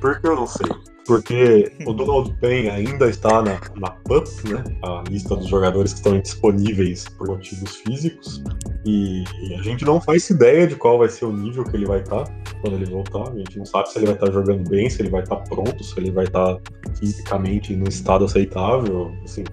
Por 0.00 0.20
que 0.20 0.26
eu 0.26 0.36
não 0.36 0.46
sei? 0.46 0.93
Porque 1.06 1.70
o 1.86 1.92
Donald 1.92 2.34
Payne 2.40 2.70
ainda 2.70 3.08
está 3.08 3.42
na, 3.42 3.60
na 3.76 3.90
PUP, 3.90 4.26
né? 4.48 4.64
A 4.82 5.04
lista 5.08 5.36
dos 5.36 5.48
jogadores 5.48 5.92
que 5.92 5.98
estão 5.98 6.16
indisponíveis 6.16 7.06
por 7.18 7.28
motivos 7.28 7.76
físicos. 7.76 8.42
E 8.86 9.24
a 9.58 9.62
gente 9.62 9.84
não 9.84 10.00
faz 10.00 10.28
ideia 10.30 10.66
de 10.66 10.76
qual 10.76 10.98
vai 10.98 11.08
ser 11.08 11.26
o 11.26 11.32
nível 11.32 11.64
que 11.64 11.76
ele 11.76 11.86
vai 11.86 12.00
estar 12.00 12.24
quando 12.60 12.76
ele 12.76 12.86
voltar. 12.86 13.30
A 13.30 13.36
gente 13.36 13.58
não 13.58 13.66
sabe 13.66 13.90
se 13.90 13.98
ele 13.98 14.06
vai 14.06 14.14
estar 14.14 14.32
jogando 14.32 14.68
bem, 14.68 14.88
se 14.88 15.02
ele 15.02 15.10
vai 15.10 15.22
estar 15.22 15.36
pronto, 15.36 15.84
se 15.84 15.98
ele 15.98 16.10
vai 16.10 16.24
estar 16.24 16.58
fisicamente 16.98 17.76
no 17.76 17.88
estado 17.88 18.24
aceitável. 18.24 19.12
Assim, 19.24 19.44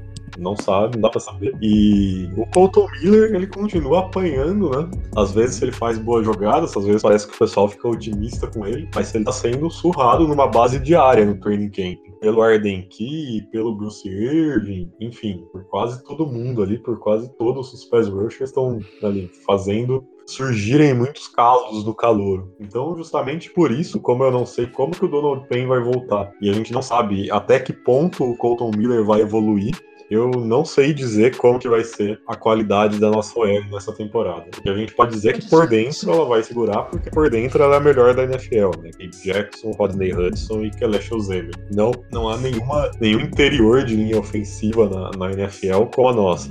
não 0.42 0.56
sabe, 0.56 0.96
não 0.96 1.02
dá 1.02 1.10
pra 1.10 1.20
saber. 1.20 1.56
E 1.62 2.30
o 2.36 2.46
Colton 2.48 2.88
Miller, 3.02 3.36
ele 3.36 3.48
continua 3.48 4.00
apanhando, 4.00 4.70
né? 4.70 4.90
Às 5.16 5.32
vezes 5.32 5.62
ele 5.62 5.72
faz 5.72 5.98
boas 5.98 6.26
jogadas, 6.26 6.76
às 6.76 6.86
vezes 6.86 7.02
parece 7.02 7.28
que 7.28 7.36
o 7.36 7.40
pessoal 7.40 7.68
fica 7.68 7.88
otimista 7.88 8.48
com 8.48 8.66
ele, 8.66 8.90
mas 8.94 9.14
ele 9.14 9.26
tá 9.26 9.32
sendo 9.32 9.70
surrado 9.70 10.28
numa 10.28 10.48
base 10.48 10.80
diária 10.80 11.26
no 11.26 11.40
training 11.40 11.70
camp. 11.70 12.00
Pelo 12.20 12.42
Arden 12.42 12.88
Key, 12.90 13.48
pelo 13.52 13.76
Bruce 13.76 14.08
Irving, 14.08 14.92
enfim, 15.00 15.44
por 15.52 15.64
quase 15.66 16.04
todo 16.04 16.28
mundo 16.28 16.62
ali, 16.62 16.78
por 16.78 17.00
quase 17.00 17.32
todos 17.38 17.74
os 17.74 17.86
pass 17.86 18.08
rushers 18.08 18.50
estão 18.50 18.80
ali 19.04 19.30
fazendo 19.46 20.06
surgirem 20.32 20.94
muitos 20.94 21.28
casos 21.28 21.84
do 21.84 21.94
calouro. 21.94 22.54
Então, 22.60 22.96
justamente 22.96 23.50
por 23.52 23.72
isso, 23.72 24.00
como 24.00 24.24
eu 24.24 24.32
não 24.32 24.46
sei 24.46 24.68
como 24.68 24.92
que 24.92 25.06
o 25.06 25.08
Donald 25.08 25.48
Payne 25.48 25.68
vai 25.68 25.82
voltar, 25.82 26.32
e 26.42 26.50
a 26.50 26.54
gente 26.54 26.72
não 26.72 26.82
sabe 26.82 27.30
até 27.32 27.60
que 27.60 27.74
ponto 27.74 28.24
o 28.24 28.36
Colton 28.38 28.72
Miller 28.76 29.04
vai 29.04 29.22
evoluir, 29.22 29.78
eu 30.12 30.30
não 30.30 30.66
sei 30.66 30.94
dizer 30.94 31.38
como 31.38 31.58
que 31.58 31.70
vai 31.70 31.86
ser 31.86 32.22
a 32.28 32.36
qualidade 32.36 33.00
da 33.00 33.10
nossa 33.10 33.40
OL 33.40 33.64
nessa 33.72 33.94
temporada. 33.94 34.46
O 34.58 34.62
que 34.62 34.70
a 34.70 34.76
gente 34.76 34.94
pode 34.94 35.12
dizer 35.12 35.40
que 35.40 35.50
por 35.50 35.66
dentro 35.70 36.12
ela 36.12 36.26
vai 36.26 36.44
segurar, 36.44 36.84
porque 36.84 37.10
por 37.10 37.30
dentro 37.30 37.64
ela 37.64 37.76
é 37.76 37.78
a 37.78 37.80
melhor 37.80 38.14
da 38.14 38.24
NFL, 38.24 38.72
né? 38.82 38.92
Gabe 39.00 39.16
Jackson, 39.24 39.72
Rodney 39.72 40.14
Hudson 40.14 40.66
e 40.66 40.72
Kelesh 40.72 41.14
Ozemer. 41.14 41.56
Não, 41.74 41.94
não 42.12 42.28
há 42.28 42.38
nenhuma, 42.38 42.92
nenhum 43.00 43.22
interior 43.22 43.86
de 43.86 43.96
linha 43.96 44.20
ofensiva 44.20 44.90
na, 44.90 45.12
na 45.18 45.32
NFL 45.32 45.86
como 45.96 46.10
a 46.10 46.14
nossa. 46.14 46.50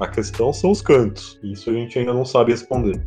A 0.00 0.08
questão 0.08 0.50
são 0.50 0.70
os 0.70 0.80
cantos. 0.80 1.38
Isso 1.42 1.68
a 1.68 1.74
gente 1.74 1.98
ainda 1.98 2.14
não 2.14 2.24
sabe 2.24 2.52
responder. 2.52 2.98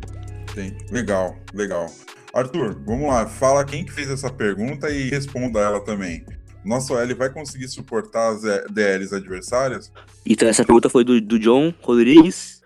Sim. 0.54 0.72
Legal, 0.92 1.34
legal. 1.52 1.86
Arthur, 2.32 2.80
vamos 2.86 3.08
lá, 3.08 3.26
fala 3.26 3.64
quem 3.64 3.84
que 3.84 3.92
fez 3.92 4.08
essa 4.08 4.30
pergunta 4.30 4.88
e 4.88 5.08
responda 5.08 5.58
ela 5.58 5.80
também. 5.80 6.24
Nosso 6.66 6.94
OL 6.94 7.14
vai 7.14 7.30
conseguir 7.30 7.68
suportar 7.68 8.32
as 8.32 8.42
DLs 8.70 9.14
adversárias? 9.14 9.92
Então 10.26 10.48
essa 10.48 10.64
pergunta 10.64 10.90
foi 10.90 11.04
do, 11.04 11.20
do 11.20 11.38
John 11.38 11.72
Rodrigues. 11.80 12.60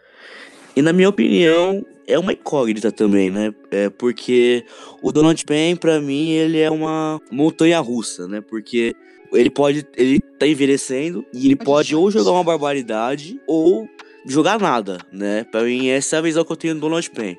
E 0.75 0.83
na 0.83 0.93
minha 0.93 1.09
opinião, 1.09 1.85
é 2.07 2.19
uma 2.19 2.33
incógnita 2.33 2.91
também, 2.91 3.31
né? 3.31 3.55
É 3.71 3.91
porque 3.91 4.65
o 5.03 5.13
Donald 5.13 5.45
Penn, 5.45 5.77
pra 5.77 6.01
mim, 6.01 6.31
ele 6.31 6.59
é 6.59 6.71
uma 6.71 7.21
montanha 7.31 7.79
russa, 7.81 8.27
né? 8.27 8.41
Porque 8.41 8.95
ele 9.33 9.51
pode. 9.51 9.87
Ele 9.97 10.19
tá 10.21 10.47
envelhecendo 10.47 11.25
e 11.33 11.47
ele 11.47 11.57
pode 11.57 11.95
ou 11.95 12.11
jogar 12.11 12.33
uma 12.33 12.43
barbaridade 12.43 13.41
ou 13.47 13.89
jogar 14.27 14.59
nada, 14.61 14.99
né? 15.13 15.45
Pra 15.45 15.63
mim, 15.63 15.89
essa 15.89 16.17
é 16.17 16.19
a 16.19 16.23
visão 16.23 16.45
que 16.45 16.53
eu 16.53 16.57
tenho 16.57 16.75
do 16.75 16.81
Donald 16.81 17.09
Penn. 17.11 17.37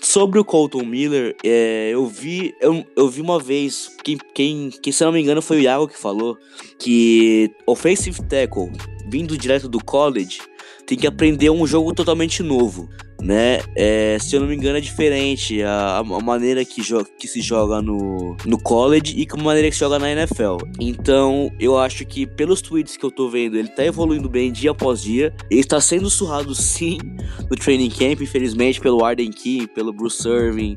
Sobre 0.00 0.38
o 0.38 0.44
Colton 0.44 0.84
Miller, 0.84 1.36
é, 1.44 1.90
eu 1.92 2.06
vi 2.06 2.54
eu, 2.60 2.84
eu 2.96 3.08
vi 3.08 3.20
uma 3.20 3.38
vez, 3.38 3.94
quem, 4.02 4.16
quem, 4.34 4.70
quem 4.70 4.92
se 4.92 5.04
não 5.04 5.12
me 5.12 5.20
engano 5.20 5.42
foi 5.42 5.58
o 5.58 5.60
Iago 5.60 5.88
que 5.88 5.98
falou, 5.98 6.38
que 6.78 7.50
offensive 7.66 8.22
tackle, 8.22 8.70
vindo 9.10 9.36
direto 9.36 9.68
do 9.68 9.82
college, 9.82 10.40
tem 10.86 10.96
que 10.96 11.06
aprender 11.06 11.50
um 11.50 11.66
jogo 11.66 11.92
totalmente 11.94 12.42
novo, 12.42 12.88
né? 13.20 13.60
É, 13.76 14.18
se 14.18 14.34
eu 14.34 14.40
não 14.40 14.48
me 14.48 14.54
engano 14.56 14.78
é 14.78 14.80
diferente 14.80 15.62
a, 15.62 15.98
a 15.98 16.02
maneira 16.02 16.64
que, 16.64 16.82
que 17.18 17.28
se 17.28 17.40
joga 17.40 17.82
no, 17.82 18.36
no 18.44 18.60
college 18.60 19.14
e 19.16 19.26
a 19.30 19.42
maneira 19.42 19.68
que 19.68 19.74
se 19.74 19.80
joga 19.80 19.98
na 19.98 20.10
NFL. 20.10 20.58
Então 20.80 21.50
eu 21.60 21.78
acho 21.78 22.04
que 22.06 22.26
pelos 22.26 22.62
tweets 22.62 22.96
que 22.96 23.04
eu 23.04 23.10
tô 23.10 23.28
vendo, 23.28 23.56
ele 23.56 23.68
tá 23.68 23.84
evoluindo 23.84 24.28
bem 24.28 24.50
dia 24.50 24.70
após 24.70 25.02
dia. 25.02 25.34
Ele 25.50 25.60
está 25.60 25.80
sendo 25.80 26.08
surrado 26.08 26.54
sim 26.56 26.98
no 27.48 27.56
training 27.56 27.90
camp, 27.90 28.20
infelizmente, 28.20 28.80
pelo 28.80 29.04
Arden 29.04 29.30
Key, 29.30 29.66
pelo 29.68 29.92
Bruce 29.92 30.26
Irving, 30.26 30.76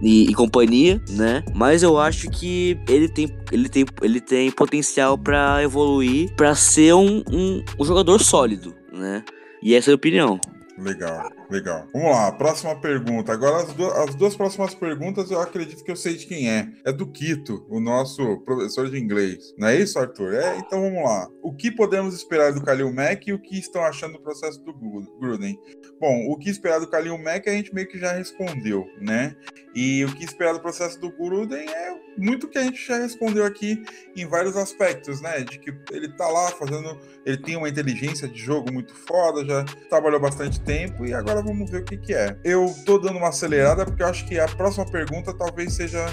e, 0.00 0.30
e, 0.30 0.34
companhia, 0.34 1.00
né? 1.10 1.42
Mas 1.54 1.82
eu 1.82 1.98
acho 1.98 2.30
que 2.30 2.78
ele 2.88 3.08
tem, 3.08 3.36
ele 3.50 3.68
tem, 3.68 3.84
ele 4.02 4.20
tem 4.20 4.50
potencial 4.50 5.16
para 5.18 5.62
evoluir, 5.62 6.32
para 6.34 6.54
ser 6.54 6.94
um, 6.94 7.22
um, 7.30 7.64
um, 7.78 7.84
jogador 7.84 8.20
sólido, 8.20 8.74
né? 8.92 9.24
E 9.62 9.74
essa 9.74 9.90
é 9.90 9.92
a 9.92 9.96
opinião. 9.96 10.40
Legal, 10.78 11.30
legal. 11.50 11.86
Vamos 11.92 12.10
lá, 12.10 12.32
próxima 12.32 12.78
pergunta. 12.80 13.32
Agora, 13.32 13.62
as, 13.62 13.72
du 13.72 13.86
as 13.86 14.14
duas 14.14 14.36
próximas 14.36 14.74
perguntas 14.74 15.30
eu 15.30 15.40
acredito 15.40 15.82
que 15.82 15.90
eu 15.90 15.96
sei 15.96 16.16
de 16.16 16.26
quem 16.26 16.50
é. 16.50 16.68
É 16.84 16.92
do 16.92 17.06
Quito, 17.06 17.66
o 17.68 17.80
nosso 17.80 18.38
professor 18.40 18.90
de 18.90 18.98
inglês. 18.98 19.54
Não 19.58 19.68
é 19.68 19.76
isso, 19.76 19.98
Arthur? 19.98 20.34
É, 20.34 20.58
então 20.58 20.80
vamos 20.80 21.02
lá. 21.02 21.28
O 21.42 21.54
que 21.54 21.70
podemos 21.70 22.14
esperar 22.14 22.52
do 22.52 22.62
Kalil 22.62 22.92
Mack 22.92 23.28
e 23.28 23.32
o 23.32 23.38
que 23.38 23.58
estão 23.58 23.82
achando 23.82 24.14
do 24.14 24.22
processo 24.22 24.60
do 24.62 24.72
Gruden? 25.18 25.58
Bom, 26.00 26.26
o 26.28 26.38
que 26.38 26.50
esperar 26.50 26.80
do 26.80 26.88
Kalil 26.88 27.18
Mack 27.18 27.48
a 27.48 27.52
gente 27.52 27.74
meio 27.74 27.88
que 27.88 27.98
já 27.98 28.12
respondeu, 28.12 28.86
né? 29.00 29.34
E 29.74 30.04
o 30.04 30.14
que 30.14 30.24
esperar 30.24 30.52
do 30.54 30.60
processo 30.60 31.00
do 31.00 31.10
Gruden 31.10 31.68
é 31.68 32.08
muito 32.18 32.48
que 32.48 32.58
a 32.58 32.62
gente 32.62 32.84
já 32.84 32.98
respondeu 32.98 33.44
aqui 33.44 33.82
em 34.16 34.26
vários 34.26 34.56
aspectos, 34.56 35.20
né? 35.20 35.40
De 35.40 35.58
que 35.58 35.72
ele 35.92 36.08
tá 36.08 36.28
lá 36.28 36.50
fazendo, 36.50 36.98
ele 37.24 37.36
tem 37.38 37.56
uma 37.56 37.68
inteligência 37.68 38.28
de 38.28 38.38
jogo 38.38 38.72
muito 38.72 38.94
foda, 38.94 39.44
já 39.44 39.64
trabalhou 39.88 40.20
bastante 40.20 40.60
tempo 40.60 41.06
e 41.06 41.14
agora 41.14 41.37
vamos 41.42 41.70
ver 41.70 41.82
o 41.82 41.84
que 41.84 41.96
que 41.96 42.14
é. 42.14 42.36
Eu 42.44 42.74
tô 42.84 42.98
dando 42.98 43.18
uma 43.18 43.28
acelerada 43.28 43.84
porque 43.84 44.02
eu 44.02 44.06
acho 44.06 44.26
que 44.26 44.38
a 44.38 44.46
próxima 44.46 44.84
pergunta 44.86 45.32
talvez 45.32 45.74
seja 45.74 46.06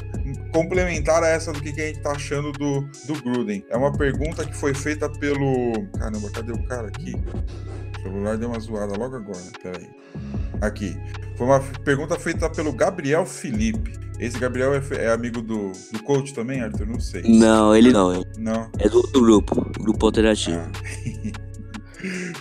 complementar 0.52 1.24
a 1.24 1.28
essa 1.28 1.52
do 1.52 1.62
que, 1.62 1.72
que 1.72 1.82
a 1.82 1.88
gente 1.88 2.02
tá 2.02 2.12
achando 2.12 2.52
do, 2.52 2.82
do 3.06 3.22
Gruden. 3.22 3.66
É 3.70 3.78
uma 3.78 3.92
pergunta 3.92 4.46
que 4.46 4.56
foi 4.56 4.74
feita 4.74 5.10
pelo. 5.10 5.74
Caramba, 5.98 6.30
cadê 6.32 6.52
o 6.52 6.64
cara 6.66 6.88
aqui? 6.88 7.14
O 8.00 8.02
celular 8.02 8.38
deu 8.38 8.50
uma 8.50 8.60
zoada 8.60 8.98
logo 8.98 9.16
agora. 9.16 9.44
Peraí. 9.62 9.90
Aqui. 10.62 10.98
Foi 11.36 11.48
uma 11.48 11.60
pergunta 11.60 12.18
feita 12.18 12.50
pelo 12.50 12.72
Gabriel 12.72 13.26
Felipe. 13.26 13.94
Esse 14.20 14.40
Gabriel 14.40 14.74
é, 14.74 14.82
é 14.98 15.12
amigo 15.12 15.42
do, 15.42 15.72
do 15.92 16.04
coach 16.04 16.34
também, 16.34 16.62
Arthur? 16.62 16.88
Não 16.88 17.00
sei. 17.00 17.24
Não, 17.24 17.76
ele 17.76 17.92
não. 17.92 18.24
Não. 18.38 18.70
É 18.80 18.88
do, 18.88 19.02
do 19.02 19.22
grupo, 19.22 19.70
grupo 19.78 20.06
alternativo. 20.06 20.60
Ah. 20.60 21.46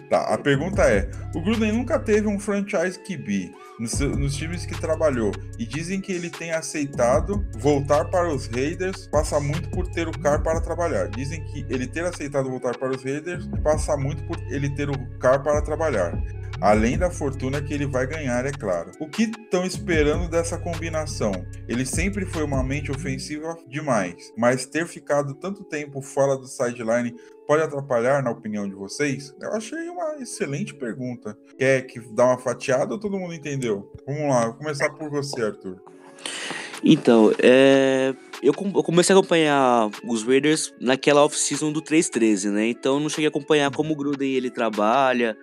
tá, 0.09 0.35
a 0.35 0.39
pergunta 0.39 0.83
é: 0.83 1.09
o 1.35 1.41
Gruden 1.41 1.73
nunca 1.73 1.99
teve 1.99 2.27
um 2.27 2.39
franchise 2.39 2.99
QB 2.99 3.53
nos, 3.79 3.99
nos, 4.01 4.37
times 4.37 4.65
que 4.65 4.79
trabalhou 4.81 5.33
e 5.59 5.67
dizem 5.67 6.01
que 6.01 6.13
ele 6.13 6.31
tem 6.31 6.53
aceitado 6.53 7.45
voltar 7.57 8.05
para 8.07 8.33
os 8.33 8.47
Raiders 8.47 9.07
passa 9.09 9.41
muito 9.41 9.69
por 9.71 9.89
ter 9.89 10.07
o 10.07 10.13
CAR 10.19 10.43
para 10.43 10.61
trabalhar. 10.61 11.09
Dizem 11.09 11.43
que 11.45 11.67
ele 11.69 11.87
ter 11.87 12.05
aceitado 12.05 12.49
voltar 12.49 12.77
para 12.77 12.91
os 12.91 13.03
Raiders 13.03 13.47
passa 13.63 13.97
muito 13.97 14.23
por 14.25 14.39
ele 14.49 14.71
ter 14.71 14.89
o 14.89 15.19
CAR 15.19 15.43
para 15.43 15.61
trabalhar. 15.63 16.17
Além 16.61 16.97
da 16.97 17.11
fortuna 17.11 17.61
que 17.61 17.75
ele 17.75 17.87
vai 17.87 18.07
ganhar, 18.07 18.47
é 18.47 18.53
claro. 18.53 18.93
O 18.99 19.09
que 19.09 19.25
estão 19.25 19.65
esperando 19.65 20.29
dessa 20.29 20.59
combinação? 20.59 21.33
Ele 21.69 21.85
sempre 21.85 22.25
foi 22.25 22.43
uma 22.43 22.63
mente 22.63 22.91
ofensiva 22.91 23.57
demais, 23.69 24.33
mas 24.37 24.67
ter 24.67 24.87
ficado 24.87 25.35
tanto 25.35 25.65
tempo 25.65 26.01
fora 26.01 26.37
do 26.37 26.47
sideline 26.47 27.15
pode 27.47 27.63
atrapalhar, 27.63 28.23
na 28.23 28.31
opinião 28.31 28.69
de 28.69 28.75
vocês? 28.75 29.35
Eu 29.41 29.53
achei 29.53 29.89
uma 29.89 30.17
excelente 30.17 30.75
pergunta. 30.75 31.37
Quer 31.59 31.83
que 31.83 32.01
dá 32.15 32.27
uma 32.27 32.39
fatiada 32.39 32.95
ou 32.95 33.01
todo 33.01 33.19
mundo 33.19 33.35
entendeu? 33.35 33.93
Vamos 34.07 34.29
lá, 34.29 34.47
vou 34.47 34.55
começar 34.55 34.91
por 34.91 35.11
você, 35.11 35.43
Arthur. 35.43 35.83
Então, 36.83 37.33
é, 37.43 38.15
eu, 38.43 38.53
comecei 38.53 39.15
a 39.15 39.19
acompanhar 39.19 39.91
os 40.07 40.23
Raiders 40.23 40.75
naquela 40.79 41.25
off-season 41.25 41.73
do 41.73 41.81
3-13, 41.81 42.51
né? 42.51 42.69
Então 42.69 43.01
não 43.01 43.09
cheguei 43.09 43.25
a 43.25 43.29
acompanhar 43.31 43.71
como 43.71 43.95
o 43.95 43.97
Gruden 43.97 44.35
ele 44.35 44.51
trabalha, 44.51 45.35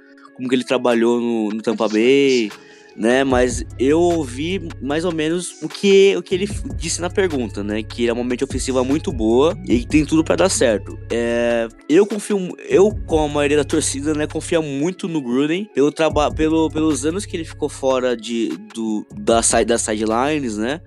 como 0.42 0.50
que 0.50 0.56
ele 0.56 0.64
trabalhou 0.64 1.22
no, 1.22 1.50
no 1.50 1.62
Tampa 1.62 1.88
Bay, 1.88 2.52
né? 2.96 3.24
Mas 3.24 3.64
eu 3.78 4.00
ouvi 4.00 4.68
mais 4.82 5.06
ou 5.06 5.14
menos 5.14 5.62
o 5.62 5.70
que, 5.70 6.16
o 6.18 6.24
que 6.24 6.34
ele 6.34 6.50
disse 6.76 7.00
na 7.00 7.12
pergunta, 7.12 7.64
né? 7.64 7.84
Que 7.84 8.08
é 8.08 8.14
uma 8.14 8.24
mente 8.24 8.44
ofensiva 8.44 8.84
muito 8.84 9.12
boa 9.12 9.56
e 9.68 9.86
tem 9.86 10.04
tudo 10.04 10.24
para 10.24 10.38
dar 10.38 10.50
certo. 10.50 10.98
É, 11.12 11.68
eu 11.88 12.08
confio, 12.08 12.58
eu 12.68 12.92
com 13.06 13.24
a 13.24 13.28
maioria 13.28 13.58
da 13.58 13.64
torcida, 13.64 14.16
né, 14.16 14.26
confia 14.26 14.62
muito 14.62 15.08
no 15.08 15.22
Gruden 15.22 15.70
pelo 15.76 15.92
trabalho, 15.92 16.34
pelo, 16.34 16.72
pelos 16.72 17.06
anos 17.06 17.24
que 17.24 17.38
ele 17.38 17.46
ficou 17.46 17.70
fora 17.70 18.18
de 18.18 18.58
do 18.74 19.06
da 19.16 19.44
side 19.44 19.66
das 19.66 19.84
sidelines, 19.84 20.58
né? 20.58 20.82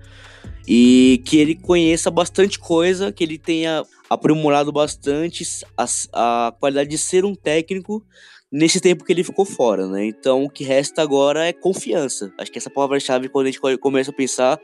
E 0.67 1.21
que 1.25 1.37
ele 1.37 1.55
conheça 1.55 2.11
bastante 2.11 2.59
coisa, 2.59 3.09
que 3.09 3.23
ele 3.23 3.37
tenha 3.37 3.83
aprimorado 4.09 4.71
bastante 4.71 5.45
a, 5.77 5.85
a 6.11 6.51
qualidade 6.59 6.89
de 6.89 6.97
ser 6.97 7.23
um 7.23 7.35
técnico 7.35 8.03
nesse 8.55 8.79
tempo 8.79 9.03
que 9.03 9.11
ele 9.11 9.23
ficou 9.23 9.43
fora, 9.43 9.85
né? 9.85 10.05
Então 10.05 10.45
o 10.45 10.49
que 10.49 10.63
resta 10.63 11.01
agora 11.01 11.45
é 11.45 11.51
confiança. 11.51 12.31
Acho 12.39 12.49
que 12.49 12.57
essa 12.57 12.69
palavra-chave 12.69 13.27
quando 13.27 13.47
a 13.47 13.51
gente 13.51 13.59
começa 13.79 14.11
a 14.11 14.13
pensar 14.13 14.57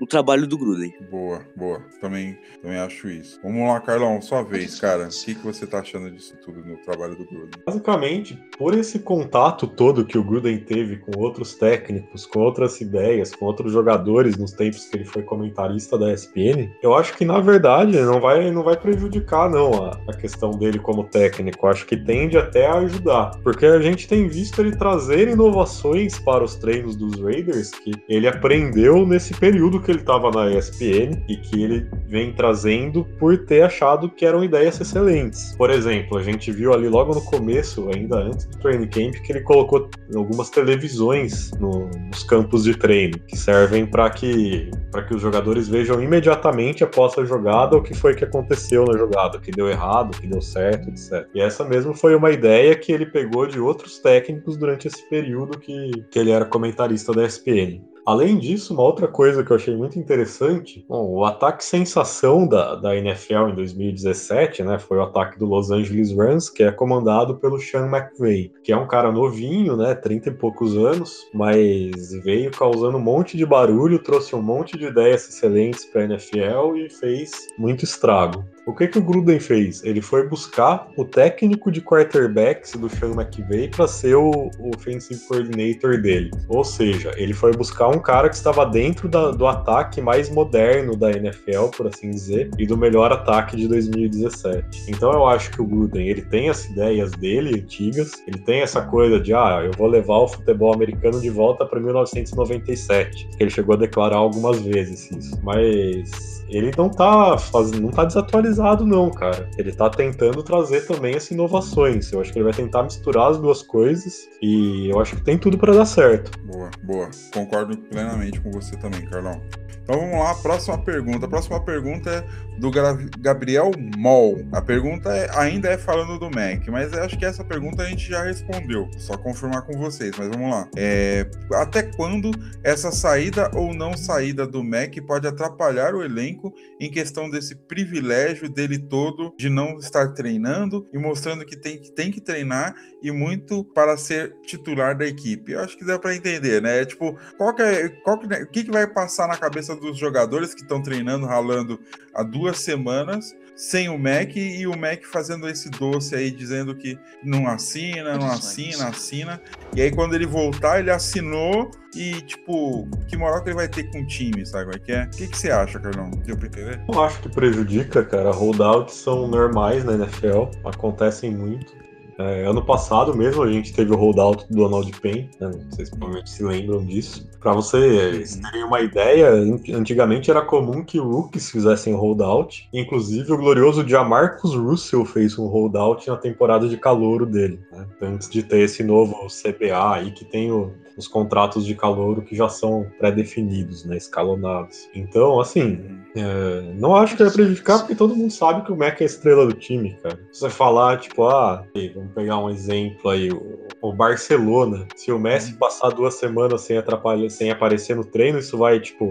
no 0.00 0.06
trabalho 0.06 0.46
do 0.46 0.58
Gruden. 0.58 0.92
Boa, 1.10 1.40
boa. 1.56 1.82
Também, 2.00 2.38
também 2.62 2.78
acho 2.78 3.08
isso. 3.08 3.40
Vamos 3.42 3.68
lá, 3.68 3.80
Carlão, 3.80 4.20
sua 4.20 4.42
vez, 4.42 4.78
cara. 4.78 5.04
O 5.04 5.08
que, 5.08 5.34
que 5.34 5.44
você 5.44 5.66
tá 5.66 5.80
achando 5.80 6.10
disso 6.10 6.36
tudo 6.44 6.64
no 6.64 6.76
trabalho 6.78 7.16
do 7.16 7.24
Gruden? 7.24 7.60
Basicamente, 7.64 8.38
por 8.58 8.74
esse 8.74 8.98
contato 8.98 9.66
todo 9.66 10.04
que 10.04 10.18
o 10.18 10.24
Gruden 10.24 10.58
teve 10.58 10.96
com 10.96 11.18
outros 11.18 11.54
técnicos, 11.54 12.26
com 12.26 12.40
outras 12.40 12.80
ideias, 12.80 13.34
com 13.34 13.46
outros 13.46 13.72
jogadores 13.72 14.36
nos 14.36 14.52
tempos 14.52 14.86
que 14.86 14.96
ele 14.96 15.04
foi 15.04 15.22
comentarista 15.22 15.98
da 15.98 16.12
ESPN, 16.12 16.70
eu 16.82 16.94
acho 16.94 17.16
que 17.16 17.24
na 17.24 17.40
verdade 17.40 17.98
não 18.00 18.20
vai, 18.20 18.50
não 18.50 18.62
vai 18.62 18.76
prejudicar 18.76 19.50
não 19.50 19.84
a, 19.84 20.00
a 20.08 20.16
questão 20.16 20.50
dele 20.50 20.78
como 20.78 21.04
técnico. 21.04 21.66
Eu 21.66 21.70
acho 21.70 21.86
que 21.86 21.96
tende 21.96 22.36
até 22.36 22.66
a 22.66 22.78
ajudar, 22.78 23.32
porque 23.42 23.66
a 23.66 23.80
gente 23.80 24.08
tem 24.08 24.28
visto 24.28 24.60
ele 24.60 24.76
trazer 24.76 25.28
inovações 25.28 26.18
para 26.18 26.44
os 26.44 26.56
treinos 26.56 26.96
dos 26.96 27.20
Raiders 27.20 27.70
que 27.70 27.92
ele 28.08 28.28
aprendeu 28.28 29.06
nesse 29.06 29.34
período 29.34 29.80
que 29.86 29.92
ele 29.92 30.00
estava 30.00 30.32
na 30.32 30.50
ESPN 30.50 31.22
e 31.28 31.36
que 31.36 31.62
ele 31.62 31.88
vem 32.08 32.32
trazendo 32.32 33.04
por 33.20 33.38
ter 33.46 33.62
achado 33.62 34.10
que 34.10 34.26
eram 34.26 34.42
ideias 34.42 34.80
excelentes. 34.80 35.54
Por 35.56 35.70
exemplo, 35.70 36.18
a 36.18 36.22
gente 36.22 36.50
viu 36.50 36.74
ali 36.74 36.88
logo 36.88 37.14
no 37.14 37.22
começo, 37.22 37.88
ainda 37.94 38.16
antes 38.16 38.46
do 38.46 38.58
training 38.58 38.88
camp, 38.88 39.14
que 39.22 39.32
ele 39.32 39.42
colocou 39.42 39.88
algumas 40.14 40.50
televisões 40.50 41.52
no, 41.60 41.88
nos 42.08 42.24
campos 42.24 42.64
de 42.64 42.76
treino 42.76 43.16
que 43.28 43.36
servem 43.36 43.86
para 43.86 44.10
que 44.10 44.70
para 44.90 45.04
que 45.04 45.14
os 45.14 45.22
jogadores 45.22 45.68
vejam 45.68 46.02
imediatamente 46.02 46.82
após 46.82 47.16
a 47.18 47.24
jogada 47.24 47.76
o 47.76 47.82
que 47.82 47.94
foi 47.94 48.14
que 48.14 48.24
aconteceu 48.24 48.84
na 48.84 48.98
jogada, 48.98 49.38
o 49.38 49.40
que 49.40 49.52
deu 49.52 49.68
errado, 49.68 50.14
o 50.14 50.20
que 50.20 50.26
deu 50.26 50.40
certo, 50.40 50.88
etc. 50.88 51.28
E 51.32 51.40
essa 51.40 51.64
mesmo 51.64 51.94
foi 51.94 52.16
uma 52.16 52.32
ideia 52.32 52.74
que 52.74 52.90
ele 52.90 53.06
pegou 53.06 53.46
de 53.46 53.60
outros 53.60 53.98
técnicos 53.98 54.56
durante 54.56 54.88
esse 54.88 55.08
período 55.08 55.58
que, 55.58 56.04
que 56.10 56.18
ele 56.18 56.32
era 56.32 56.44
comentarista 56.44 57.12
da 57.12 57.24
ESPN. 57.24 57.80
Além 58.06 58.38
disso, 58.38 58.72
uma 58.72 58.84
outra 58.84 59.08
coisa 59.08 59.42
que 59.42 59.50
eu 59.50 59.56
achei 59.56 59.76
muito 59.76 59.98
interessante, 59.98 60.86
bom, 60.88 61.10
o 61.10 61.24
ataque 61.24 61.64
sensação 61.64 62.46
da, 62.46 62.76
da 62.76 62.94
NFL 62.94 63.48
em 63.50 63.54
2017, 63.56 64.62
né, 64.62 64.78
foi 64.78 64.98
o 64.98 65.02
ataque 65.02 65.36
do 65.36 65.44
Los 65.44 65.72
Angeles 65.72 66.16
Rams, 66.16 66.48
que 66.48 66.62
é 66.62 66.70
comandado 66.70 67.36
pelo 67.36 67.58
Sean 67.58 67.88
McVay, 67.88 68.52
que 68.62 68.70
é 68.70 68.76
um 68.76 68.86
cara 68.86 69.10
novinho, 69.10 69.76
né, 69.76 69.92
30 69.92 70.28
e 70.28 70.32
poucos 70.32 70.76
anos, 70.76 71.28
mas 71.34 72.12
veio 72.22 72.52
causando 72.52 72.96
um 72.96 73.02
monte 73.02 73.36
de 73.36 73.44
barulho, 73.44 73.98
trouxe 73.98 74.36
um 74.36 74.42
monte 74.42 74.78
de 74.78 74.86
ideias 74.86 75.28
excelentes 75.28 75.84
para 75.84 76.02
a 76.02 76.04
NFL 76.04 76.76
e 76.76 76.88
fez 76.88 77.48
muito 77.58 77.82
estrago. 77.82 78.44
O 78.66 78.74
que, 78.74 78.88
que 78.88 78.98
o 78.98 79.00
Gruden 79.00 79.38
fez? 79.38 79.84
Ele 79.84 80.02
foi 80.02 80.28
buscar 80.28 80.88
o 80.96 81.04
técnico 81.04 81.70
de 81.70 81.80
quarterbacks 81.80 82.72
do 82.72 82.88
Sean 82.88 83.12
McVay 83.12 83.68
para 83.68 83.86
ser 83.86 84.16
o, 84.16 84.50
offensive 84.58 85.20
coordinator 85.28 86.02
dele. 86.02 86.32
Ou 86.48 86.64
seja, 86.64 87.12
ele 87.16 87.32
foi 87.32 87.52
buscar 87.52 87.86
um 87.86 88.00
cara 88.00 88.28
que 88.28 88.34
estava 88.34 88.66
dentro 88.66 89.08
da, 89.08 89.30
do 89.30 89.46
ataque 89.46 90.00
mais 90.00 90.28
moderno 90.28 90.96
da 90.96 91.12
NFL, 91.12 91.66
por 91.76 91.86
assim 91.86 92.10
dizer, 92.10 92.50
e 92.58 92.66
do 92.66 92.76
melhor 92.76 93.12
ataque 93.12 93.56
de 93.56 93.68
2017. 93.68 94.90
Então 94.90 95.12
eu 95.12 95.24
acho 95.28 95.52
que 95.52 95.62
o 95.62 95.64
Gruden 95.64 96.08
ele 96.08 96.22
tem 96.22 96.48
as 96.48 96.64
ideias 96.64 97.12
dele 97.12 97.60
antigas, 97.60 98.14
ele 98.26 98.38
tem 98.38 98.62
essa 98.62 98.82
coisa 98.82 99.20
de 99.20 99.32
ah, 99.32 99.62
eu 99.64 99.70
vou 99.78 99.86
levar 99.86 100.18
o 100.18 100.26
futebol 100.26 100.74
americano 100.74 101.20
de 101.20 101.30
volta 101.30 101.64
para 101.64 101.78
1997. 101.78 103.28
Ele 103.38 103.48
chegou 103.48 103.76
a 103.76 103.78
declarar 103.78 104.16
algumas 104.16 104.60
vezes 104.60 105.08
isso, 105.12 105.38
mas 105.44 106.44
ele 106.48 106.72
não 106.76 106.88
tá 106.88 107.38
fazendo, 107.38 107.82
não 107.82 107.90
tá 107.90 108.04
desatualizado 108.04 108.55
não, 108.84 109.10
cara. 109.10 109.48
Ele 109.58 109.72
tá 109.72 109.88
tentando 109.90 110.42
trazer 110.42 110.86
também 110.86 111.14
essas 111.14 111.30
inovações. 111.30 112.12
Eu 112.12 112.20
acho 112.20 112.32
que 112.32 112.38
ele 112.38 112.44
vai 112.44 112.52
tentar 112.52 112.82
misturar 112.82 113.30
as 113.30 113.38
duas 113.38 113.62
coisas 113.62 114.28
e 114.42 114.88
eu 114.90 115.00
acho 115.00 115.16
que 115.16 115.22
tem 115.22 115.38
tudo 115.38 115.58
para 115.58 115.74
dar 115.74 115.86
certo. 115.86 116.38
Boa, 116.40 116.70
boa. 116.82 117.10
Concordo 117.32 117.76
plenamente 117.76 118.40
com 118.40 118.50
você 118.50 118.76
também, 118.76 119.04
Carlão. 119.06 119.40
Então 119.86 120.00
vamos 120.00 120.18
lá, 120.18 120.34
próxima 120.34 120.76
pergunta. 120.76 121.26
A 121.26 121.28
próxima 121.28 121.60
pergunta 121.60 122.10
é 122.10 122.58
do 122.58 122.72
Gabriel 123.20 123.70
Moll. 123.96 124.44
A 124.50 124.60
pergunta 124.60 125.14
é, 125.14 125.30
ainda 125.38 125.68
é 125.68 125.78
falando 125.78 126.18
do 126.18 126.26
Mac, 126.26 126.66
mas 126.68 126.92
acho 126.92 127.16
que 127.16 127.24
essa 127.24 127.44
pergunta 127.44 127.84
a 127.84 127.86
gente 127.86 128.08
já 128.10 128.24
respondeu. 128.24 128.88
Só 128.98 129.16
confirmar 129.16 129.62
com 129.62 129.78
vocês, 129.78 130.12
mas 130.18 130.28
vamos 130.28 130.50
lá. 130.50 130.68
É, 130.76 131.28
até 131.52 131.84
quando 131.84 132.32
essa 132.64 132.90
saída 132.90 133.48
ou 133.54 133.72
não 133.72 133.96
saída 133.96 134.44
do 134.44 134.64
Mac 134.64 134.92
pode 135.06 135.28
atrapalhar 135.28 135.94
o 135.94 136.02
elenco 136.02 136.52
em 136.80 136.90
questão 136.90 137.30
desse 137.30 137.54
privilégio 137.54 138.48
dele 138.48 138.78
todo 138.78 139.32
de 139.38 139.48
não 139.48 139.78
estar 139.78 140.08
treinando 140.14 140.84
e 140.92 140.98
mostrando 140.98 141.44
que 141.44 141.56
tem, 141.56 141.78
tem 141.78 142.10
que 142.10 142.20
treinar 142.20 142.74
e 143.00 143.12
muito 143.12 143.62
para 143.62 143.96
ser 143.96 144.34
titular 144.42 144.96
da 144.96 145.06
equipe? 145.06 145.52
Eu 145.52 145.60
acho 145.60 145.76
que 145.76 145.84
dá 145.84 145.96
para 145.96 146.16
entender, 146.16 146.60
né? 146.60 146.84
Tipo, 146.84 147.16
qual 147.36 147.54
que 147.54 147.62
é, 147.62 147.88
qual 147.88 148.18
que, 148.18 148.26
o 148.26 148.46
que, 148.48 148.64
que 148.64 148.70
vai 148.70 148.86
passar 148.86 149.28
na 149.28 149.36
cabeça 149.36 149.75
dos 149.80 149.98
jogadores 149.98 150.54
que 150.54 150.62
estão 150.62 150.82
treinando, 150.82 151.26
ralando 151.26 151.80
há 152.14 152.22
duas 152.22 152.58
semanas, 152.58 153.34
sem 153.56 153.88
o 153.88 153.98
Mac 153.98 154.36
e 154.36 154.66
o 154.66 154.76
Mac 154.76 155.04
fazendo 155.04 155.48
esse 155.48 155.70
doce 155.70 156.14
aí, 156.14 156.30
dizendo 156.30 156.74
que 156.74 156.98
não 157.24 157.48
assina, 157.48 158.18
não 158.18 158.26
assina, 158.26 158.88
assina. 158.88 159.40
E 159.74 159.80
aí, 159.80 159.90
quando 159.90 160.14
ele 160.14 160.26
voltar, 160.26 160.78
ele 160.78 160.90
assinou 160.90 161.70
e, 161.94 162.20
tipo, 162.20 162.86
que 163.08 163.16
moral 163.16 163.42
que 163.42 163.48
ele 163.48 163.56
vai 163.56 163.68
ter 163.68 163.90
com 163.90 164.02
o 164.02 164.06
time, 164.06 164.44
sabe 164.44 164.64
como 164.64 164.76
é 164.76 164.78
que 164.78 164.92
é? 164.92 165.04
O 165.04 165.10
que, 165.10 165.28
que 165.28 165.38
você 165.38 165.50
acha, 165.50 165.80
Carlão? 165.80 166.10
Deu 166.10 166.36
pra 166.36 166.48
entender? 166.48 166.80
Eu 166.92 167.02
acho 167.02 167.18
que 167.20 167.30
prejudica, 167.30 168.04
cara. 168.04 168.30
Holdouts 168.30 168.94
são 168.94 169.26
normais 169.26 169.84
na 169.84 169.94
NFL, 169.94 170.50
acontecem 170.62 171.30
muito. 171.30 171.85
É, 172.18 172.46
ano 172.46 172.64
passado 172.64 173.14
mesmo 173.14 173.42
a 173.42 173.52
gente 173.52 173.74
teve 173.74 173.92
o 173.92 173.96
holdout 173.96 174.46
do 174.48 174.56
Donald 174.56 174.90
Payne, 175.00 175.30
né? 175.38 175.50
vocês 175.70 175.90
provavelmente 175.90 176.30
se 176.30 176.42
lembram 176.42 176.84
disso. 176.84 177.28
Para 177.40 177.52
vocês 177.52 178.36
terem 178.36 178.64
uma 178.64 178.80
ideia, 178.80 179.30
antigamente 179.74 180.30
era 180.30 180.40
comum 180.40 180.82
que 180.82 180.98
rookies 180.98 181.50
fizessem 181.50 181.94
holdout, 181.94 182.68
inclusive 182.72 183.32
o 183.32 183.36
glorioso 183.36 183.86
Jamarcus 183.86 184.54
Russell 184.54 185.04
fez 185.04 185.38
um 185.38 185.46
holdout 185.46 186.08
na 186.08 186.16
temporada 186.16 186.68
de 186.68 186.78
calouro 186.78 187.26
dele, 187.26 187.60
né? 187.70 187.86
antes 188.00 188.30
de 188.30 188.42
ter 188.42 188.60
esse 188.60 188.82
novo 188.82 189.26
CBA 189.26 189.94
aí 189.94 190.10
que 190.10 190.24
tem 190.24 190.50
o, 190.50 190.72
os 190.96 191.06
contratos 191.06 191.66
de 191.66 191.74
calouro 191.74 192.22
que 192.22 192.34
já 192.34 192.48
são 192.48 192.86
pré-definidos, 192.98 193.84
né, 193.84 193.96
escalonados. 193.96 194.88
Então, 194.94 195.38
assim, 195.38 196.00
é, 196.14 196.72
não 196.74 196.96
acho 196.96 197.16
que 197.16 197.22
vai 197.22 197.32
prejudicar 197.32 197.80
porque 197.80 197.94
todo 197.94 198.16
mundo 198.16 198.30
sabe 198.30 198.64
que 198.64 198.72
o 198.72 198.76
Mac 198.76 199.00
é 199.00 199.04
a 199.04 199.06
estrela 199.06 199.46
do 199.46 199.52
time, 199.52 199.96
cara. 200.02 200.18
Se 200.32 200.40
você 200.40 200.50
falar, 200.50 200.98
tipo, 200.98 201.24
ah, 201.24 201.64
vamos 201.94 202.12
pegar 202.14 202.38
um 202.38 202.48
exemplo 202.48 203.10
aí, 203.10 203.30
o, 203.30 203.58
o 203.82 203.92
Barcelona, 203.92 204.86
se 204.96 205.12
o 205.12 205.18
Messi 205.18 205.52
passar 205.54 205.90
duas 205.90 206.14
semanas 206.14 206.62
sem 206.62 206.78
atrapalhar, 206.78 207.28
sem 207.28 207.50
aparecer 207.50 207.94
no 207.94 208.04
treino, 208.04 208.38
isso 208.38 208.56
vai, 208.56 208.80
tipo, 208.80 209.06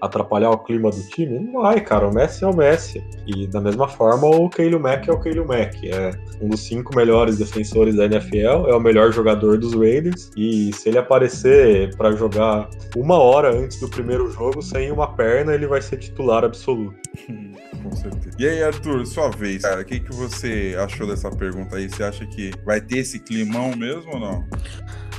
atrapalhar 0.00 0.50
o 0.50 0.58
clima 0.58 0.90
do 0.90 1.02
time? 1.08 1.38
Não 1.38 1.62
vai, 1.62 1.80
cara. 1.80 2.08
O 2.08 2.14
Messi 2.14 2.44
é 2.44 2.46
o 2.46 2.56
Messi. 2.56 3.04
E 3.26 3.46
da 3.46 3.60
mesma 3.60 3.88
forma, 3.88 4.26
o 4.26 4.48
Keilo 4.48 4.80
Mack 4.80 5.08
é 5.08 5.12
o 5.12 5.20
Keilo 5.20 5.46
Mack. 5.46 5.88
É 5.88 6.10
um 6.40 6.48
dos 6.48 6.60
cinco 6.60 6.94
melhores 6.94 7.38
defensores 7.38 7.96
da 7.96 8.04
NFL, 8.06 8.68
é 8.68 8.74
o 8.74 8.80
melhor 8.80 9.12
jogador 9.12 9.58
dos 9.58 9.74
Raiders. 9.74 10.30
E 10.36 10.72
se 10.74 10.88
ele 10.88 10.98
aparecer 10.98 11.94
para 11.96 12.12
jogar 12.12 12.68
uma 12.96 13.18
hora 13.18 13.54
antes 13.54 13.80
do 13.80 13.88
primeiro 13.88 14.30
jogo 14.30 14.62
sem 14.62 14.90
uma 14.90 15.14
perna, 15.14 15.54
ele 15.54 15.66
vai 15.66 15.82
ser 15.82 15.98
titular 15.98 16.44
absoluto. 16.44 16.96
Com 17.82 17.94
certeza. 17.94 18.36
E 18.38 18.46
aí, 18.46 18.62
Arthur, 18.62 19.06
sua 19.06 19.30
vez, 19.30 19.62
cara, 19.62 19.82
o 19.82 19.84
que, 19.84 20.00
que 20.00 20.14
você 20.14 20.76
achou 20.78 21.06
dessa 21.06 21.30
pergunta 21.30 21.76
aí? 21.76 21.88
Você 21.88 22.02
acha 22.02 22.26
que 22.26 22.52
vai 22.64 22.80
ter 22.80 22.98
esse 22.98 23.18
climão 23.20 23.74
mesmo 23.76 24.12
ou 24.14 24.20
não? 24.20 24.44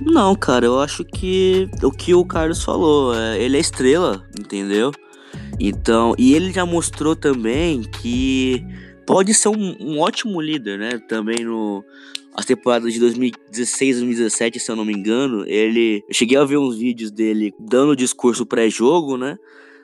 Não, 0.02 0.34
cara, 0.36 0.66
eu 0.66 0.80
acho 0.80 1.04
que 1.04 1.70
o 1.84 1.92
que 1.92 2.14
o 2.14 2.26
Carlos 2.26 2.64
falou, 2.64 3.14
é, 3.14 3.42
ele 3.42 3.58
é 3.58 3.60
estrela, 3.60 4.26
entendeu? 4.40 4.92
Então, 5.60 6.16
e 6.18 6.34
ele 6.34 6.54
já 6.54 6.66
mostrou 6.66 7.16
também 7.16 7.82
que 7.82 8.66
pode 9.06 9.34
ser 9.34 9.50
um, 9.50 9.76
um 9.80 10.00
ótimo 10.00 10.40
líder, 10.40 10.80
né? 10.80 11.00
Também 11.08 11.44
no 11.44 11.84
as 12.34 12.46
temporadas 12.46 12.94
de 12.94 13.00
2016 13.00 13.98
2017, 13.98 14.60
se 14.60 14.72
eu 14.72 14.76
não 14.76 14.86
me 14.86 14.94
engano, 14.94 15.46
ele 15.46 16.04
eu 16.08 16.14
cheguei 16.14 16.38
a 16.38 16.46
ver 16.46 16.58
uns 16.58 16.78
vídeos 16.78 17.12
dele 17.12 17.54
dando 17.60 17.96
discurso 17.96 18.46
pré-jogo, 18.46 19.18
né? 19.18 19.38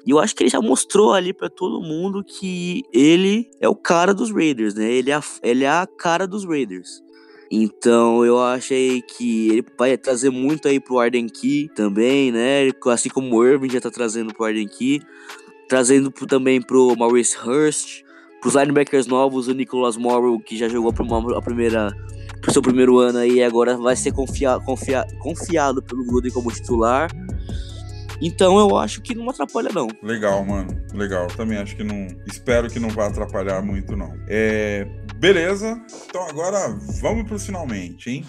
E 0.05 0.11
eu 0.11 0.19
acho 0.19 0.35
que 0.35 0.43
ele 0.43 0.49
já 0.49 0.61
mostrou 0.61 1.13
ali 1.13 1.33
para 1.33 1.49
todo 1.49 1.81
mundo 1.81 2.23
que 2.23 2.83
ele 2.93 3.49
é 3.59 3.67
o 3.67 3.75
cara 3.75 4.13
dos 4.13 4.31
Raiders, 4.31 4.75
né? 4.75 4.89
Ele 4.89 5.11
é 5.11 5.19
ele 5.43 5.63
é 5.65 5.69
a 5.69 5.85
cara 5.85 6.25
dos 6.25 6.45
Raiders. 6.45 7.03
Então 7.49 8.25
eu 8.25 8.41
achei 8.41 9.01
que 9.01 9.49
ele 9.49 9.65
vai 9.77 9.97
trazer 9.97 10.29
muito 10.29 10.67
aí 10.67 10.79
pro 10.79 10.99
Arden 10.99 11.27
Key 11.27 11.69
também, 11.75 12.31
né? 12.31 12.69
Assim 12.87 13.09
como 13.09 13.35
o 13.35 13.45
Irving 13.45 13.69
já 13.69 13.79
tá 13.79 13.91
trazendo 13.91 14.33
pro 14.33 14.45
Arden 14.45 14.67
Key. 14.67 15.01
Trazendo 15.69 16.11
também 16.11 16.61
pro 16.61 16.95
Maurice 16.95 17.37
Hurst. 17.37 18.03
Pros 18.41 18.53
linebackers 18.53 19.07
novos, 19.07 19.47
o 19.47 19.53
Nicholas 19.53 19.97
Morrow, 19.97 20.39
que 20.39 20.55
já 20.55 20.69
jogou 20.69 20.93
pro, 20.93 21.35
a 21.35 21.41
primeira, 21.41 21.91
pro 22.41 22.53
seu 22.53 22.61
primeiro 22.61 22.99
ano 22.99 23.17
aí, 23.17 23.41
agora 23.41 23.75
vai 23.75 23.95
ser 23.95 24.11
confia, 24.11 24.59
confia, 24.59 25.03
confiado 25.17 25.81
pelo 25.81 26.05
Gruden 26.05 26.31
como 26.31 26.51
titular. 26.51 27.09
Então 28.21 28.59
eu 28.59 28.77
acho 28.77 29.01
que 29.01 29.15
não 29.15 29.29
atrapalha, 29.29 29.69
não. 29.73 29.87
Legal, 30.01 30.45
mano. 30.45 30.79
Legal. 30.93 31.27
Também 31.27 31.57
acho 31.57 31.75
que 31.75 31.83
não. 31.83 32.07
Espero 32.27 32.69
que 32.69 32.79
não 32.79 32.89
vá 32.89 33.07
atrapalhar 33.07 33.61
muito, 33.61 33.95
não. 33.95 34.13
É. 34.27 34.87
Beleza. 35.17 35.81
Então 36.07 36.27
agora 36.27 36.67
vamos 37.01 37.27
pro 37.27 37.39
finalmente, 37.39 38.09
hein? 38.09 38.25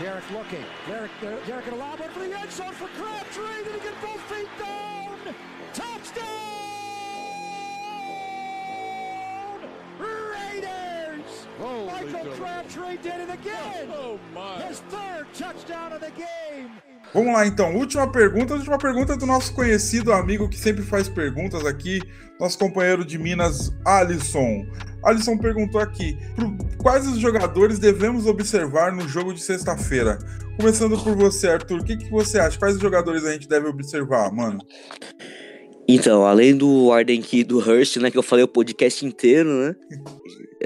Derek 0.00 0.32
looking. 0.32 0.64
Derek, 0.86 1.12
Derek 1.46 1.70
lob 1.70 2.00
one 2.00 2.10
for 2.10 2.20
the 2.20 2.34
end 2.34 2.52
zone 2.52 2.72
for 2.72 2.88
Crabtree. 2.88 3.64
Did 3.64 3.74
he 3.74 3.80
get 3.80 4.00
both 4.02 4.20
feet 4.28 4.48
down? 4.58 5.34
Touchdown! 5.72 6.26
Raiders! 9.98 11.46
Michael 11.58 12.26
Crabtree 12.36 12.98
did 12.98 13.20
it 13.20 13.30
again. 13.30 13.88
Oh 13.90 14.18
my! 14.34 14.60
His 14.62 14.80
third 14.90 15.26
touchdown 15.34 15.92
of 15.92 16.00
the 16.00 16.10
game. 16.10 16.70
Vamos 17.14 17.32
lá 17.32 17.46
então, 17.46 17.74
última 17.74 18.10
pergunta, 18.10 18.54
última 18.54 18.78
pergunta 18.78 19.16
do 19.16 19.26
nosso 19.26 19.54
conhecido 19.54 20.12
amigo 20.12 20.48
que 20.48 20.58
sempre 20.58 20.82
faz 20.82 21.08
perguntas 21.08 21.64
aqui, 21.64 22.00
nosso 22.38 22.58
companheiro 22.58 23.04
de 23.04 23.18
Minas, 23.18 23.74
Alisson. 23.84 24.66
Alisson 25.02 25.38
perguntou 25.38 25.80
aqui: 25.80 26.18
quais 26.78 27.06
os 27.06 27.18
jogadores 27.18 27.78
devemos 27.78 28.26
observar 28.26 28.92
no 28.92 29.08
jogo 29.08 29.32
de 29.32 29.40
sexta-feira? 29.40 30.18
Começando 30.56 30.98
por 31.02 31.14
você, 31.14 31.48
Arthur, 31.48 31.80
o 31.80 31.84
que, 31.84 31.96
que 31.96 32.10
você 32.10 32.38
acha? 32.38 32.58
Quais 32.58 32.76
os 32.76 32.82
jogadores 32.82 33.24
a 33.24 33.32
gente 33.32 33.48
deve 33.48 33.68
observar, 33.68 34.30
mano? 34.32 34.58
Então, 35.88 36.26
além 36.26 36.56
do 36.56 36.92
Arden 36.92 37.22
Key 37.22 37.44
do 37.44 37.58
Hurst, 37.58 37.96
né, 37.98 38.10
que 38.10 38.18
eu 38.18 38.22
falei 38.22 38.44
o 38.44 38.48
podcast 38.48 39.04
inteiro, 39.04 39.48
né? 39.50 39.76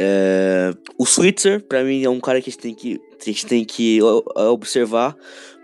É, 0.03 0.73
o 0.97 1.05
Switzer, 1.05 1.61
pra 1.67 1.83
mim, 1.83 2.05
é 2.05 2.09
um 2.09 2.21
cara 2.21 2.41
que 2.41 2.49
a 2.49 2.53
gente 2.53 2.63
tem 2.63 2.75
que, 2.75 3.01
a 3.21 3.25
gente 3.25 3.45
tem 3.45 3.65
que 3.65 3.99
observar. 4.37 5.17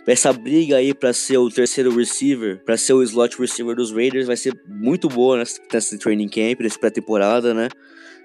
Essa 0.07 0.33
briga 0.33 0.77
aí 0.77 0.95
para 0.95 1.13
ser 1.13 1.37
o 1.39 1.51
terceiro 1.51 1.95
receiver, 1.95 2.63
para 2.65 2.77
ser 2.77 2.93
o 2.93 3.03
slot 3.03 3.37
receiver 3.41 3.75
dos 3.75 3.91
Raiders, 3.91 4.29
vai 4.29 4.37
ser 4.37 4.57
muito 4.69 5.09
boa 5.09 5.39
nessa, 5.39 5.61
nessa 5.73 5.99
training 5.99 6.29
camp, 6.29 6.61
nessa 6.61 6.79
pré-temporada, 6.79 7.53
né? 7.53 7.69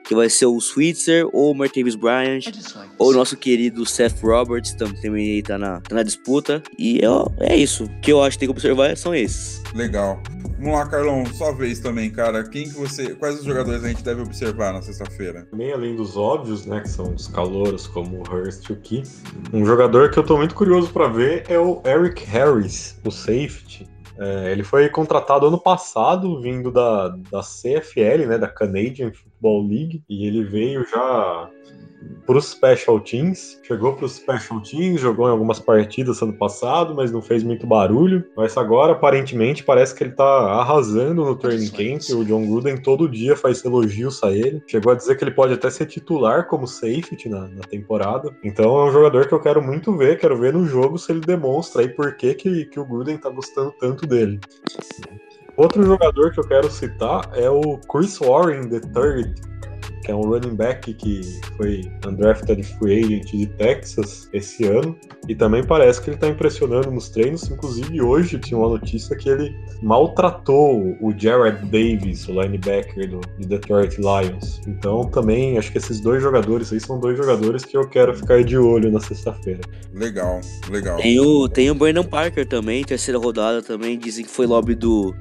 Que 0.03 0.15
vai 0.15 0.29
ser 0.29 0.45
o 0.45 0.59
Switzer 0.59 1.27
ou 1.33 1.51
o 1.51 1.55
Martavis 1.55 1.95
Bryant, 1.95 2.41
ou 2.97 3.11
o 3.11 3.13
nosso 3.13 3.37
querido 3.37 3.85
Seth 3.85 4.21
Roberts 4.21 4.73
também 4.73 5.41
tá 5.41 5.57
na, 5.57 5.81
tá 5.81 5.95
na 5.95 6.03
disputa. 6.03 6.61
E 6.77 7.01
ó, 7.05 7.27
é 7.39 7.55
isso. 7.55 7.85
O 7.85 7.99
que 8.01 8.11
eu 8.11 8.23
acho 8.23 8.37
que 8.37 8.39
tem 8.39 8.47
que 8.47 8.51
observar 8.51 8.95
são 8.97 9.13
esses. 9.13 9.61
Legal. 9.73 10.21
Vamos 10.59 10.77
lá, 10.77 10.87
Carlão, 10.87 11.25
sua 11.25 11.51
vez 11.53 11.79
também, 11.79 12.11
cara. 12.11 12.43
Quem 12.47 12.65
que 12.65 12.75
você. 12.75 13.15
Quais 13.15 13.39
os 13.39 13.45
jogadores 13.45 13.83
a 13.83 13.87
gente 13.87 14.03
deve 14.03 14.21
observar 14.21 14.73
na 14.73 14.81
sexta-feira? 14.81 15.47
Também 15.49 15.71
além 15.71 15.95
dos 15.95 16.15
óbvios, 16.15 16.65
né, 16.65 16.81
que 16.81 16.89
são 16.89 17.15
os 17.15 17.27
calouros 17.27 17.87
como 17.87 18.17
o 18.17 18.21
Hurst 18.21 18.69
e 18.69 18.73
o 18.73 18.75
Key, 18.75 19.03
um 19.51 19.65
jogador 19.65 20.11
que 20.11 20.19
eu 20.19 20.23
tô 20.23 20.37
muito 20.37 20.53
curioso 20.53 20.91
para 20.91 21.07
ver 21.07 21.45
é 21.49 21.57
o 21.57 21.81
Eric 21.85 22.23
Harris, 22.25 22.99
o 23.03 23.09
safety. 23.09 23.89
É, 24.19 24.51
ele 24.51 24.63
foi 24.63 24.87
contratado 24.87 25.47
ano 25.47 25.59
passado, 25.59 26.39
vindo 26.39 26.69
da, 26.71 27.07
da 27.31 27.41
CFL, 27.41 28.27
né, 28.27 28.37
da 28.37 28.47
Canadian 28.47 29.11
Football 29.41 29.67
League, 29.67 30.03
e 30.07 30.27
ele 30.27 30.43
veio 30.43 30.85
já 30.87 31.49
para 32.25 32.37
os 32.37 32.49
Special 32.49 32.99
Teams. 32.99 33.59
Chegou 33.63 33.93
para 33.93 34.05
os 34.05 34.13
Special 34.13 34.61
Teams, 34.61 35.01
jogou 35.01 35.27
em 35.27 35.31
algumas 35.31 35.59
partidas 35.59 36.21
ano 36.21 36.33
passado, 36.33 36.95
mas 36.95 37.11
não 37.11 37.21
fez 37.21 37.43
muito 37.43 37.65
barulho. 37.67 38.23
Mas 38.35 38.57
agora, 38.57 38.93
aparentemente, 38.93 39.63
parece 39.63 39.93
que 39.93 40.03
ele 40.03 40.11
está 40.11 40.23
arrasando 40.23 41.25
no 41.25 41.35
training 41.35 41.69
camp. 41.69 42.01
O 42.11 42.25
John 42.25 42.45
Gruden 42.47 42.77
todo 42.77 43.09
dia 43.09 43.35
faz 43.35 43.63
elogios 43.63 44.23
a 44.23 44.31
ele. 44.31 44.61
Chegou 44.67 44.91
a 44.91 44.95
dizer 44.95 45.15
que 45.17 45.23
ele 45.23 45.31
pode 45.31 45.53
até 45.53 45.69
ser 45.69 45.85
titular 45.85 46.47
como 46.47 46.67
safety 46.67 47.29
na, 47.29 47.47
na 47.47 47.61
temporada. 47.61 48.35
Então 48.43 48.77
é 48.79 48.89
um 48.89 48.91
jogador 48.91 49.27
que 49.27 49.33
eu 49.33 49.39
quero 49.39 49.61
muito 49.61 49.95
ver. 49.95 50.17
Quero 50.17 50.37
ver 50.37 50.53
no 50.53 50.65
jogo 50.65 50.97
se 50.97 51.11
ele 51.11 51.21
demonstra 51.21 51.81
aí 51.81 51.89
por 51.89 52.15
que, 52.15 52.33
que, 52.33 52.65
que 52.65 52.79
o 52.79 52.85
Gruden 52.85 53.15
está 53.15 53.29
gostando 53.29 53.71
tanto 53.79 54.07
dele. 54.07 54.39
Outro 55.57 55.83
jogador 55.83 56.31
que 56.31 56.39
eu 56.39 56.47
quero 56.47 56.69
citar 56.71 57.29
é 57.33 57.49
o 57.49 57.77
Chris 57.91 58.17
Warren 58.19 58.69
III, 58.71 59.50
que 60.03 60.11
é 60.11 60.15
um 60.15 60.21
running 60.21 60.55
back 60.55 60.93
que 60.93 61.21
foi 61.57 61.81
undrafted 62.07 62.63
free 62.63 63.03
agent 63.03 63.31
de 63.31 63.47
Texas 63.47 64.29
esse 64.33 64.65
ano. 64.65 64.95
E 65.27 65.35
também 65.35 65.63
parece 65.63 66.01
que 66.01 66.09
ele 66.09 66.15
está 66.15 66.27
impressionando 66.27 66.89
nos 66.89 67.09
treinos. 67.09 67.49
Inclusive, 67.49 68.01
hoje 68.01 68.39
tinha 68.39 68.57
uma 68.57 68.69
notícia 68.69 69.15
que 69.15 69.29
ele 69.29 69.55
maltratou 69.81 70.97
o 70.99 71.13
Jared 71.15 71.63
Davis, 71.65 72.27
o 72.27 72.41
linebacker 72.41 73.09
do, 73.09 73.21
do 73.39 73.47
Detroit 73.47 73.97
Lions. 73.97 74.59
Então, 74.67 75.03
também 75.05 75.57
acho 75.57 75.71
que 75.71 75.77
esses 75.77 75.99
dois 75.99 76.21
jogadores 76.21 76.73
aí 76.73 76.79
são 76.79 76.99
dois 76.99 77.17
jogadores 77.17 77.63
que 77.63 77.77
eu 77.77 77.87
quero 77.87 78.15
ficar 78.15 78.43
de 78.43 78.57
olho 78.57 78.91
na 78.91 78.99
sexta-feira. 78.99 79.61
Legal, 79.93 80.41
legal. 80.69 80.97
Tem 80.97 81.19
o, 81.19 81.47
tem 81.47 81.69
o 81.69 81.75
Brandon 81.75 82.03
Parker 82.03 82.47
também, 82.47 82.83
terceira 82.83 83.19
rodada 83.19 83.61
também. 83.61 83.97
Dizem 83.97 84.25
que 84.25 84.31
foi 84.31 84.47
lobby 84.47 84.73
do 84.73 85.13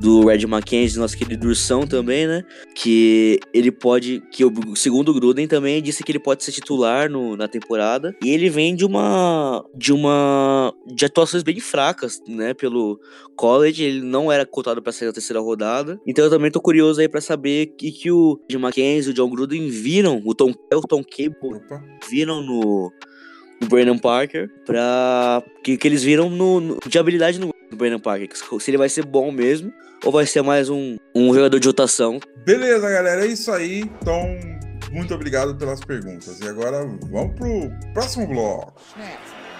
do 0.00 0.26
Red 0.26 0.46
Mackenzie, 0.46 0.98
nosso 0.98 1.16
querido 1.16 1.48
Ursão 1.48 1.86
também, 1.86 2.26
né? 2.26 2.42
Que 2.74 3.38
ele 3.52 3.70
pode, 3.70 4.22
que 4.32 4.44
o 4.44 4.74
segundo 4.74 5.12
Gruden 5.12 5.46
também 5.46 5.82
disse 5.82 6.02
que 6.02 6.10
ele 6.10 6.18
pode 6.18 6.42
ser 6.42 6.52
titular 6.52 7.10
no, 7.10 7.36
na 7.36 7.46
temporada. 7.46 8.16
E 8.24 8.30
ele 8.30 8.48
vem 8.48 8.74
de 8.74 8.84
uma 8.84 9.62
de 9.74 9.92
uma 9.92 10.72
de 10.86 11.04
atuações 11.04 11.42
bem 11.42 11.60
fracas, 11.60 12.20
né, 12.26 12.54
pelo 12.54 12.98
college, 13.36 13.82
ele 13.82 14.00
não 14.00 14.32
era 14.32 14.46
cotado 14.46 14.82
para 14.82 14.92
sair 14.92 15.08
na 15.08 15.12
terceira 15.12 15.40
rodada. 15.40 16.00
Então 16.06 16.24
eu 16.24 16.30
também 16.30 16.50
tô 16.50 16.60
curioso 16.60 17.00
aí 17.00 17.08
para 17.08 17.20
saber 17.20 17.66
que 17.78 17.92
que 17.92 18.10
o 18.10 18.40
Red 18.50 18.58
Mackenzie, 18.58 19.10
o 19.10 19.14
John 19.14 19.28
Gruden 19.28 19.68
viram, 19.68 20.22
o 20.24 20.34
Tom, 20.34 20.52
o 20.72 20.80
Tom 20.80 21.02
Cable 21.04 21.60
viram 22.08 22.42
no 22.42 22.90
do 23.60 23.68
Brandon 23.68 23.98
Parker 23.98 24.48
para 24.64 25.42
que, 25.62 25.76
que 25.76 25.86
eles 25.86 26.02
viram 26.02 26.30
no, 26.30 26.60
no, 26.60 26.78
de 26.86 26.98
habilidade 26.98 27.38
no, 27.38 27.54
no 27.70 27.76
Brandon 27.76 27.98
Parker, 27.98 28.28
se 28.34 28.70
ele 28.70 28.78
vai 28.78 28.88
ser 28.88 29.04
bom 29.04 29.30
mesmo 29.30 29.72
ou 30.04 30.12
vai 30.12 30.26
ser 30.26 30.42
mais 30.42 30.68
um, 30.68 30.96
um 31.14 31.32
jogador 31.34 31.58
de 31.58 31.68
rotação. 31.68 32.20
Beleza, 32.44 32.88
galera, 32.88 33.24
é 33.24 33.28
isso 33.28 33.52
aí. 33.52 33.80
Então, 33.80 34.38
muito 34.90 35.14
obrigado 35.14 35.54
pelas 35.56 35.80
perguntas. 35.80 36.40
E 36.40 36.48
agora 36.48 36.84
vamos 37.10 37.34
pro 37.36 37.70
próximo 37.92 38.26
bloco. 38.26 38.72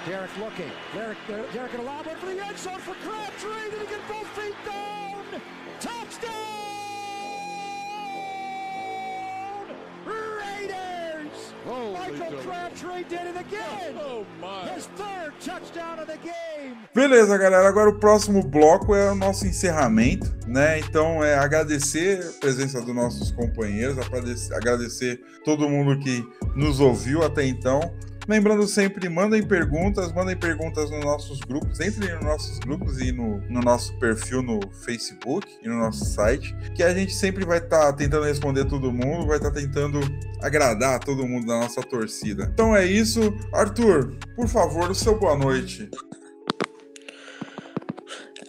Derek 0.07 0.31
looking. 0.41 0.73
Derek, 0.95 1.19
Derek, 1.29 1.53
Derek 1.53 1.75
in 1.75 1.81
a 1.81 1.83
lob 1.83 2.07
one 2.07 2.17
for 2.17 2.27
the 2.27 2.41
end 2.41 2.59
zone 2.59 2.81
for 2.81 2.95
Crabtree. 3.05 3.71
Did 3.71 3.81
he 3.83 3.87
get 3.87 4.01
both 4.09 4.27
feet 4.29 4.57
down? 4.65 5.43
Touchdown! 5.79 6.70
Raiders! 11.67 12.19
Michael 12.19 12.43
Crabtree 12.43 13.05
did 13.09 13.27
it 13.27 13.37
again. 13.37 13.97
Oh 13.99 14.25
my! 14.41 14.69
His 14.75 14.87
third 14.97 15.33
touchdown 15.41 15.99
of 15.99 16.07
the 16.07 16.19
game. 16.19 16.77
Beleza, 16.95 17.37
galera. 17.39 17.69
Agora 17.69 17.91
o 17.91 17.99
próximo 17.99 18.43
bloco 18.43 18.95
é 18.95 19.11
o 19.11 19.15
nosso 19.15 19.47
encerramento, 19.47 20.33
né? 20.47 20.79
Então 20.79 21.23
é 21.23 21.35
agradecer 21.35 22.21
a 22.21 22.41
presença 22.41 22.81
dos 22.81 22.95
nossos 22.95 23.31
companheiros, 23.31 23.99
agradecer, 23.99 24.55
agradecer 24.55 25.21
todo 25.45 25.69
mundo 25.69 25.99
que 25.99 26.25
nos 26.57 26.81
ouviu 26.81 27.23
até 27.23 27.47
então. 27.47 27.81
Lembrando 28.31 28.65
sempre, 28.69 29.09
mandem 29.09 29.43
perguntas, 29.43 30.13
mandem 30.13 30.37
perguntas 30.37 30.89
nos 30.89 31.05
nossos 31.05 31.41
grupos, 31.41 31.81
entrem 31.81 32.15
nos 32.15 32.23
nossos 32.23 32.61
grupos 32.61 33.01
e 33.01 33.11
no, 33.11 33.41
no 33.49 33.61
nosso 33.61 33.93
perfil 33.99 34.41
no 34.41 34.61
Facebook 34.85 35.49
e 35.61 35.69
no 35.69 35.77
nosso 35.81 36.05
site, 36.05 36.55
que 36.73 36.85
a 36.85 36.95
gente 36.95 37.13
sempre 37.13 37.45
vai 37.45 37.59
estar 37.59 37.93
tentando 37.95 38.25
responder 38.25 38.67
todo 38.67 38.93
mundo, 38.93 39.27
vai 39.27 39.39
estar 39.39 39.51
tentando 39.51 39.99
agradar 40.41 41.01
todo 41.01 41.27
mundo 41.27 41.45
da 41.45 41.59
nossa 41.59 41.83
torcida. 41.83 42.49
Então 42.55 42.75
é 42.77 42.87
isso. 42.87 43.37
Arthur, 43.53 44.15
por 44.37 44.47
favor, 44.47 44.89
o 44.93 44.95
seu 44.95 45.19
boa 45.19 45.37
noite. 45.37 45.91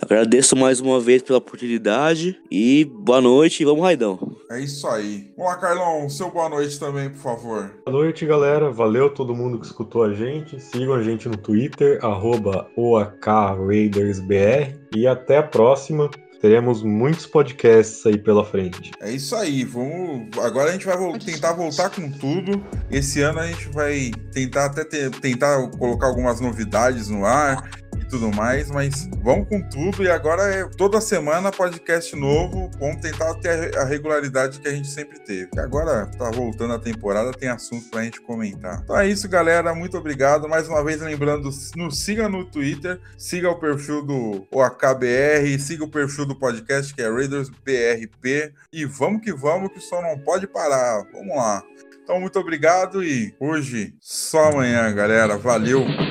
Agradeço 0.02 0.56
mais 0.56 0.80
uma 0.80 1.00
vez 1.00 1.22
pela 1.22 1.38
oportunidade 1.38 2.40
e 2.50 2.84
boa 2.86 3.22
noite 3.22 3.62
e 3.62 3.66
vamos 3.66 3.84
Raidão. 3.84 4.18
É 4.50 4.60
isso 4.60 4.88
aí. 4.88 5.32
Vamos 5.38 5.54
lá, 5.54 5.58
Carlão, 5.60 6.06
o 6.06 6.10
seu 6.10 6.32
boa 6.32 6.50
noite 6.50 6.80
também, 6.80 7.10
por 7.10 7.20
favor. 7.20 7.72
Boa 7.86 7.98
noite, 8.00 8.26
galera. 8.26 8.72
Valeu 8.72 9.10
todo 9.14 9.36
mundo 9.36 9.60
que 9.60 9.66
escutou 9.66 10.04
a 10.04 10.14
gente. 10.14 10.60
Sigam 10.60 10.94
a 10.96 11.04
gente 11.04 11.30
no 11.30 11.38
Twitter, 11.38 12.04
arroba 12.04 12.68
OAKRaidersBR. 12.76 14.76
E 14.96 15.06
até 15.08 15.38
a 15.38 15.44
próxima. 15.44 16.10
Teremos 16.42 16.82
muitos 16.82 17.28
podcasts 17.28 18.04
aí 18.04 18.18
pela 18.18 18.44
frente. 18.44 18.90
É 19.00 19.12
isso 19.12 19.36
aí, 19.36 19.64
vamos. 19.64 20.36
Agora 20.40 20.70
a 20.70 20.72
gente 20.74 20.88
vai 20.88 20.98
vol- 20.98 21.20
tentar 21.20 21.54
voltar 21.54 21.92
com 21.92 22.10
tudo. 22.10 22.66
Esse 22.90 23.22
ano 23.22 23.42
a 23.42 23.46
gente 23.46 23.70
vai 23.70 24.10
tentar 24.34 24.66
até 24.66 24.84
ter- 24.84 25.12
tentar 25.12 25.70
colocar 25.78 26.08
algumas 26.08 26.42
novidades 26.42 27.10
no 27.10 27.24
ar 27.28 27.70
tudo 28.12 28.30
mais, 28.30 28.70
mas 28.70 29.10
vamos 29.24 29.48
com 29.48 29.62
tudo. 29.62 30.04
E 30.04 30.12
agora 30.12 30.44
é 30.44 30.66
toda 30.66 31.00
semana 31.00 31.50
podcast 31.50 32.14
novo. 32.16 32.70
Vamos 32.78 33.02
tentar 33.02 33.34
ter 33.36 33.78
a 33.78 33.86
regularidade 33.86 34.60
que 34.60 34.68
a 34.68 34.72
gente 34.72 34.90
sempre 34.90 35.18
teve. 35.20 35.50
Agora 35.58 36.06
tá 36.18 36.30
voltando 36.30 36.74
a 36.74 36.80
temporada, 36.80 37.32
tem 37.32 37.48
assunto 37.48 37.90
pra 37.90 38.04
gente 38.04 38.20
comentar. 38.20 38.82
Então 38.84 39.00
é 39.00 39.08
isso, 39.08 39.30
galera. 39.30 39.74
Muito 39.74 39.98
obrigado. 39.98 40.50
Mais 40.50 40.68
uma 40.68 40.84
vez, 40.84 41.00
lembrando, 41.00 41.50
nos 41.78 42.00
siga 42.00 42.28
no 42.28 42.44
Twitter, 42.44 43.00
siga 43.18 43.50
o 43.50 43.60
perfil 43.60 44.06
do 44.06 44.46
OAKBR, 44.52 45.58
siga 45.58 45.86
o 45.86 45.90
perfil 45.90 46.26
do 46.26 46.36
podcast 46.36 46.94
que 46.94 47.02
é 47.02 47.10
RaidersBRP. 47.10 48.54
E 48.74 48.84
vamos 48.86 49.22
que 49.22 49.32
vamos, 49.32 49.72
que 49.72 49.80
som 49.80 50.02
não 50.02 50.20
pode 50.20 50.48
parar. 50.48 51.06
Vamos 51.14 51.36
lá. 51.36 51.64
Então, 52.04 52.20
muito 52.20 52.38
obrigado 52.38 53.02
e 53.02 53.34
hoje 53.40 53.94
só 54.02 54.50
amanhã, 54.50 54.94
galera. 54.94 55.38
Valeu! 55.38 56.11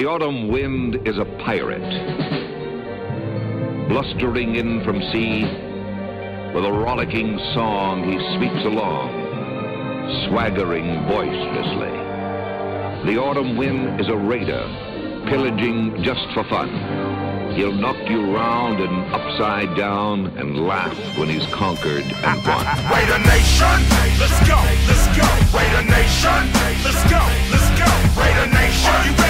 The 0.00 0.06
autumn 0.06 0.48
wind 0.48 1.06
is 1.06 1.18
a 1.18 1.26
pirate, 1.44 1.84
blustering 3.90 4.54
in 4.56 4.82
from 4.82 5.02
sea. 5.12 5.42
With 6.54 6.64
a 6.64 6.72
rollicking 6.72 7.36
song, 7.52 8.10
he 8.10 8.16
sweeps 8.34 8.64
along, 8.64 9.12
swaggering 10.24 11.06
boisterously. 11.06 11.92
The 13.12 13.20
autumn 13.20 13.58
wind 13.58 14.00
is 14.00 14.08
a 14.08 14.16
raider, 14.16 14.64
pillaging 15.28 16.02
just 16.02 16.26
for 16.32 16.44
fun. 16.44 17.52
He'll 17.54 17.70
knock 17.70 18.00
you 18.08 18.34
round 18.34 18.80
and 18.80 19.12
upside 19.12 19.76
down 19.76 20.28
and 20.38 20.66
laugh 20.66 20.96
when 21.18 21.28
he's 21.28 21.44
conquered 21.52 22.04
and 22.04 22.46
won. 22.46 22.64
Raider 22.88 23.20
Nation, 23.28 23.78
let's 24.16 24.40
go, 24.48 24.56
let's 24.88 25.06
go. 25.12 25.28
Raider 25.52 25.84
Nation, 25.92 26.40
let's 26.88 27.04
go, 27.04 27.20
let's 27.52 27.68
go. 27.76 27.90
Raider 28.16 28.48
Nation, 28.48 29.29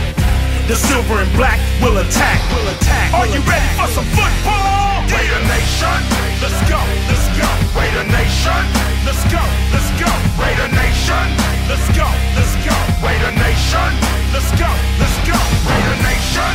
The 0.71 0.79
silver 0.79 1.19
and 1.19 1.27
black 1.35 1.59
will 1.83 1.99
attack. 1.99 2.39
Will 2.55 2.71
attack. 2.71 3.11
Are 3.11 3.27
you 3.27 3.43
ready 3.43 3.67
for 3.75 3.91
some 3.91 4.07
football? 4.15 5.03
Raider 5.11 5.43
Nation, 5.51 5.99
let's 6.39 6.55
go, 6.63 6.79
let's 7.11 7.27
go. 7.35 7.43
Raider 7.75 8.07
Nation, 8.07 8.63
let's 9.03 9.19
go, 9.27 9.43
let's 9.75 9.91
go. 9.99 10.07
Raider 10.39 10.71
Nation, 10.71 11.27
let's 11.67 11.83
go, 11.91 12.07
let's 12.39 12.55
go. 12.63 12.71
Raider 13.03 13.35
Nation, 13.35 13.91
let's 14.31 14.47
go, 14.55 14.71
let's 14.95 15.19
go. 15.27 15.35
Raider 15.67 15.97
Nation, 16.07 16.53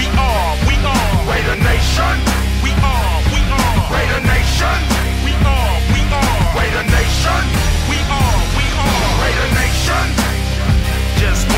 we 0.00 0.08
are, 0.16 0.48
we 0.64 0.72
are. 0.88 1.12
Raider 1.28 1.60
Nation, 1.60 2.16
we 2.64 2.72
are, 2.72 3.20
we 3.28 3.40
are. 3.52 3.84
Raider 3.92 4.24
Nation, 4.24 4.80
we 5.28 5.36
are, 5.44 5.76
we 5.92 6.00
are. 6.08 6.40
Raider 6.56 6.88
Nation, 6.88 7.42
we 7.92 8.00
are, 8.00 8.40
we 8.56 8.64
are. 8.80 9.08
Raider 9.20 9.48
Nation, 9.60 10.04
just. 11.20 11.57